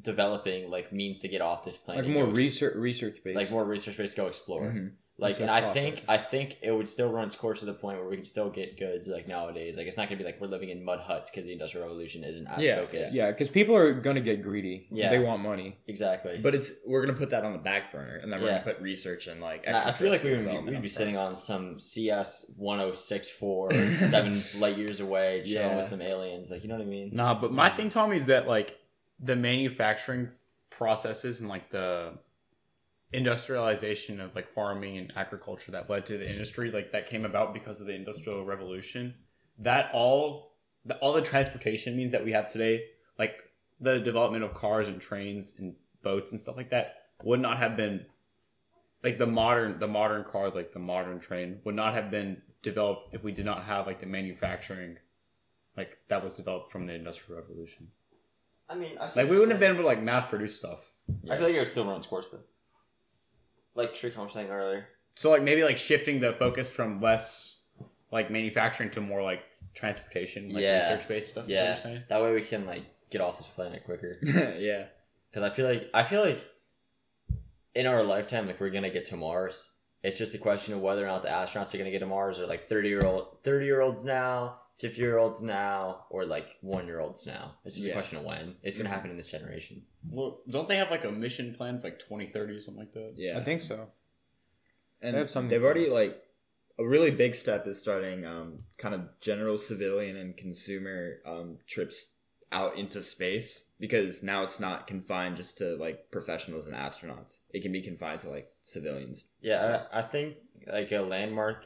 [0.00, 2.04] developing like means to get off this planet.
[2.04, 3.36] Like more research research based.
[3.36, 4.62] like more research based go explore.
[4.72, 4.92] Mhm.
[5.20, 7.98] Like, and I think I think it would still run its course to the point
[7.98, 9.76] where we can still get goods like nowadays.
[9.76, 12.24] Like, it's not gonna be like we're living in mud huts because the industrial revolution
[12.24, 13.14] isn't as Yeah, focused.
[13.14, 14.86] Yeah, because people are gonna get greedy.
[14.90, 15.10] Yeah.
[15.10, 15.78] they want money.
[15.86, 16.40] exactly.
[16.42, 18.60] But it's we're gonna put that on the back burner, and then we're Yeah.
[18.64, 19.66] gonna put research and like.
[19.68, 23.72] I I feel like we would be, we'd be sitting on some CS 1064
[24.08, 25.76] seven light years away, chilling Yeah.
[25.76, 26.50] with some aliens.
[26.50, 27.10] Like, you know what I mean?
[27.12, 28.78] Nah, but my thing, Tommy, is that like
[29.18, 30.30] the manufacturing
[30.70, 32.14] processes and like the
[33.12, 37.52] industrialization of like farming and agriculture that led to the industry, like that came about
[37.52, 39.14] because of the industrial revolution.
[39.58, 40.52] That all,
[40.84, 42.84] the, all the transportation means that we have today,
[43.18, 43.34] like
[43.80, 47.76] the development of cars and trains and boats and stuff like that, would not have
[47.76, 48.06] been
[49.02, 53.14] like the modern, the modern car, like the modern train, would not have been developed
[53.14, 54.96] if we did not have like the manufacturing
[55.76, 57.88] like that was developed from the industrial revolution.
[58.68, 60.92] I mean, I Like we wouldn't have been able to like mass produce stuff.
[61.28, 62.38] I feel like it would still run though.
[63.74, 64.88] Like Tricon was saying earlier.
[65.14, 67.56] So like maybe like shifting the focus from less
[68.12, 69.42] like manufacturing to more like
[69.74, 70.78] transportation, like Yeah.
[70.92, 71.44] research based stuff.
[71.48, 71.72] Yeah, Yeah.
[71.78, 74.18] Is what you're that way we can like get off this planet quicker.
[74.58, 74.86] yeah.
[75.30, 76.44] Because I feel like I feel like
[77.74, 79.72] in our lifetime, like we're gonna get to Mars.
[80.02, 82.40] It's just a question of whether or not the astronauts are gonna get to Mars,
[82.40, 86.56] or like thirty year old, thirty year olds now, fifty year olds now, or like
[86.62, 87.56] one year olds now.
[87.64, 87.92] It's just Yeah.
[87.92, 89.82] a question of when it's gonna happen in this generation.
[90.08, 93.12] Well, don't they have like a mission plan for like 2030 or something like that?
[93.16, 93.36] Yeah.
[93.38, 93.88] I think so.
[95.02, 96.22] and They have something they've already like
[96.78, 102.14] a really big step is starting um, kind of general civilian and consumer um, trips
[102.52, 107.36] out into space because now it's not confined just to like professionals and astronauts.
[107.52, 109.26] It can be confined to like civilians.
[109.42, 111.64] Yeah, I, I think like a landmark,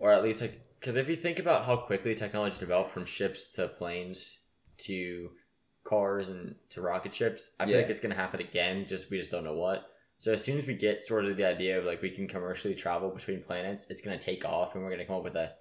[0.00, 3.52] or at least like because if you think about how quickly technology developed from ships
[3.54, 4.38] to planes
[4.78, 5.30] to
[5.84, 8.86] cars and to rocket ships, I feel like it's gonna happen again.
[8.88, 9.90] Just we just don't know what.
[10.18, 12.74] So as soon as we get sort of the idea of like we can commercially
[12.74, 15.52] travel between planets, it's gonna take off, and we're gonna come up with a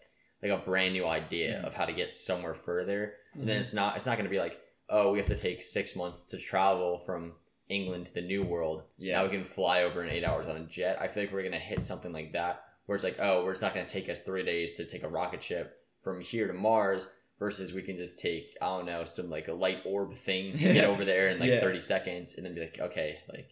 [0.44, 1.66] like a brand new idea mm.
[1.66, 3.14] of how to get somewhere further.
[3.34, 3.62] And then mm-hmm.
[3.62, 4.60] it's not it's not gonna be like
[4.90, 7.34] oh we have to take six months to travel from
[7.70, 8.84] England to the New World.
[8.98, 9.18] Yeah.
[9.18, 10.98] Now we can fly over in eight hours on a jet.
[11.02, 13.62] I feel like we're gonna hit something like that where it's like, oh, we're it's
[13.62, 17.08] not gonna take us three days to take a rocket ship from here to Mars
[17.40, 20.84] versus we can just take, I don't know, some like a light orb thing, get
[20.92, 21.60] over there in like Yeah.
[21.62, 23.52] thirty seconds and then be like, okay, like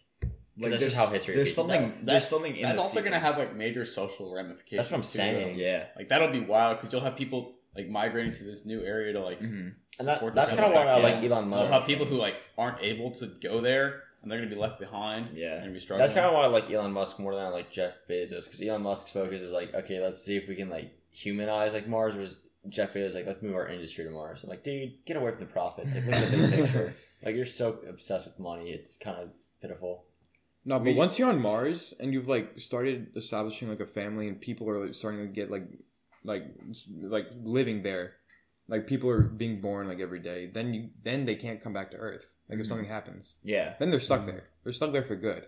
[0.58, 1.84] Like that's just how history There's something.
[1.84, 2.04] itself.
[2.04, 4.78] There's something in That's the also going to have like major social ramifications.
[4.78, 5.58] That's what I'm too, saying.
[5.58, 5.84] yeah.
[5.96, 9.20] Like that'll be wild because you'll have people like migrating to this new area to
[9.20, 9.68] like hmm
[9.98, 11.24] and that, that's kind of countries why I like.
[11.24, 11.62] Elon Musk.
[11.70, 14.60] you'll have people who like aren't able to go there and they're going to be
[14.60, 15.36] left behind.
[15.36, 15.62] Yeah.
[15.62, 16.04] and be struggling.
[16.04, 18.60] That's kind of why I like Elon Musk more than I like Jeff Bezos because
[18.60, 22.14] Elon Musk's focus is like, okay, let's see if we can like humanize like Mars.
[22.16, 24.40] Whereas Jeff Bezos like, let's move our industry to Mars.
[24.42, 25.94] I'm like, dude, get away from the profits.
[25.94, 26.94] Like, look at the big picture.
[27.24, 28.70] Like, you're so obsessed with money.
[28.70, 29.28] It's kind of
[29.62, 30.06] pitiful.
[30.64, 34.26] No, but We- once you're on Mars and you've like started establishing like a family
[34.26, 35.68] and people are like, starting to get like
[36.24, 36.42] like
[37.00, 38.14] like living there,
[38.68, 41.90] like people are being born like every day, then you then they can't come back
[41.92, 42.30] to Earth.
[42.48, 42.68] Like if Mhm.
[42.68, 43.74] something happens, Yeah.
[43.78, 44.44] then they're stuck there.
[44.64, 45.46] They're stuck there for good.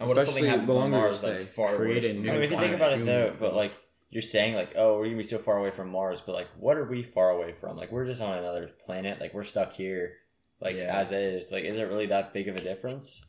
[0.00, 2.06] And what if something Especially happens on Mars that's far Create worse?
[2.06, 3.72] a I mean, if you think about it though, but but- like
[4.10, 6.76] you're saying like, oh, we're gonna be so far away from Mars, but like, what
[6.78, 7.76] are we far away from?
[7.76, 9.20] Like, we're just on another planet.
[9.20, 10.14] Like, we're stuck here,
[10.60, 10.98] like Yeah.
[10.98, 11.52] as is.
[11.52, 13.20] Like, is it really that big of a difference?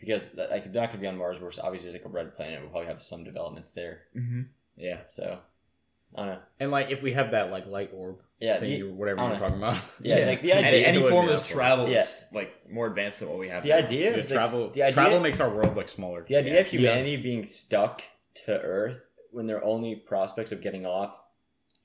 [0.00, 1.38] Because that, like they're not gonna be on Mars.
[1.40, 2.60] Where it's obviously it's like a red planet.
[2.60, 4.06] We'll probably have some developments there.
[4.16, 4.42] Mm-hmm.
[4.76, 5.02] Yeah.
[5.10, 5.38] So,
[6.16, 6.40] I don't know.
[6.58, 9.30] And like if we have that like light orb Yeah, thing, the, whatever I you're
[9.32, 9.78] don't talking about.
[10.02, 10.86] yeah, like the idea.
[10.86, 12.02] any would form of travel Yeah.
[12.02, 13.62] is like more advanced than what we have.
[13.62, 13.76] the now.
[13.76, 16.24] idea Yeah, of like, the idea, travel makes our world like smaller.
[16.28, 16.60] the idea yeah.
[16.60, 18.02] of humanity being stuck
[18.44, 18.98] to Earth
[19.32, 21.16] when their only prospects of getting off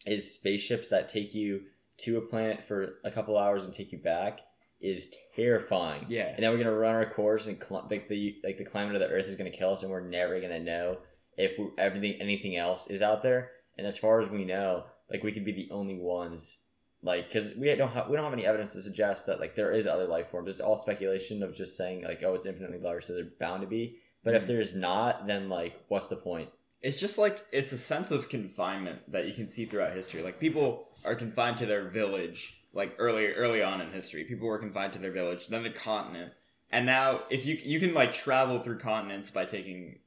[0.05, 1.61] is spaceships that take you
[1.99, 4.39] to a planet for a couple hours and take you back
[4.81, 6.05] is terrifying.
[6.07, 6.27] Yeah.
[6.33, 9.01] And then we're gonna run our course and cl- like the like the climate of
[9.01, 10.97] the Earth is gonna kill us, and we're never gonna know
[11.37, 13.51] if we, everything anything else is out there.
[13.77, 16.59] And as far as we know, like we could be the only ones.
[17.01, 19.71] Like, because we don't have we don't have any evidence to suggest that like there
[19.71, 20.49] is other life forms.
[20.49, 23.67] It's all speculation of just saying like, oh, it's infinitely large, so they're bound to
[23.67, 23.97] be.
[24.23, 24.47] But if Mhm.
[24.47, 26.49] there's not, then like, what's the point?
[26.81, 30.21] It's just like it's a sense of confinement that you can see throughout history.
[30.21, 32.55] Like people are confined to their village.
[32.73, 36.33] Like early early on in history, people were confined to their village, then the continent,
[36.69, 39.99] and now if you you can like travel through continents by taking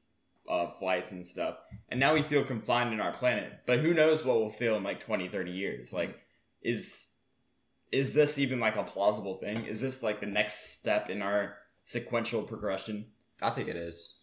[0.49, 1.57] uh, flights and stuff,
[1.89, 3.59] and now we feel confined in our planet.
[3.65, 5.93] But who knows what we'll feel in like 20, 30 years?
[5.93, 6.19] Like,
[6.61, 7.07] is
[7.91, 9.65] is this even like a plausible thing?
[9.65, 13.05] Is this like the next step in our sequential progression?
[13.41, 14.15] I think it is.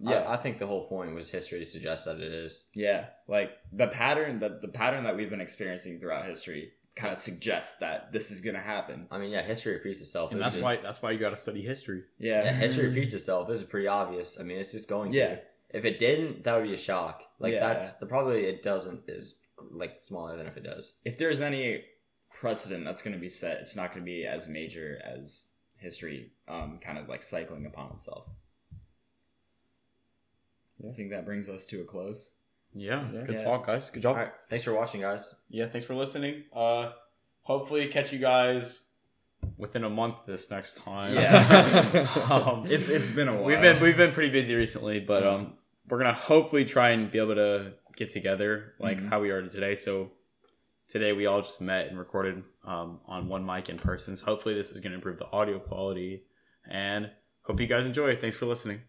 [0.00, 0.18] Yeah.
[0.18, 2.68] I, I think the whole point was history to suggest that it is.
[2.74, 7.18] Yeah, like the pattern that the pattern that we've been experiencing throughout history kind of
[7.18, 9.06] suggests that this is gonna happen.
[9.10, 10.30] I mean, yeah, history repeats itself.
[10.30, 12.04] And It's that's just- why that's why you got to study history.
[12.18, 13.48] Yeah, yeah, history repeats itself.
[13.48, 14.38] This is pretty obvious.
[14.38, 15.12] I mean, it's just going.
[15.12, 15.34] Yeah.
[15.36, 15.40] To.
[15.72, 17.22] If it didn't, that would be a shock.
[17.38, 17.60] Like Yeah.
[17.74, 19.38] that's the probably it doesn't is
[19.70, 20.94] like smaller than if it does.
[21.04, 21.84] if there's any
[22.32, 25.44] precedent that's going to be set, it's not going to be as major as
[25.76, 28.28] history, um, kind of like cycling upon itself.
[30.88, 32.30] I think that brings us to a close.
[32.74, 33.22] Yeah, Yeah.
[33.24, 33.44] good Yeah.
[33.44, 33.90] talk, guys.
[33.90, 34.16] Good job.
[34.16, 35.34] right, thanks for watching, guys.
[35.50, 36.44] Yeah, thanks for listening.
[36.52, 36.92] Uh,
[37.42, 38.82] hopefully catch you guys
[39.58, 41.14] within a month this next time.
[41.14, 42.06] Yeah.
[42.30, 43.44] um, It's it's been a while.
[43.44, 45.54] we've been we've been pretty busy recently, but um,
[45.90, 49.08] we're gonna hopefully try and be able to get together like Mhm.
[49.08, 49.74] how we are today.
[49.74, 50.12] So
[50.88, 54.14] today we all just met and recorded um, on one mic in person.
[54.16, 56.24] So hopefully this is gonna improve the audio quality,
[56.68, 57.10] and
[57.42, 58.14] hope you guys enjoy.
[58.16, 58.82] Thanks for listening.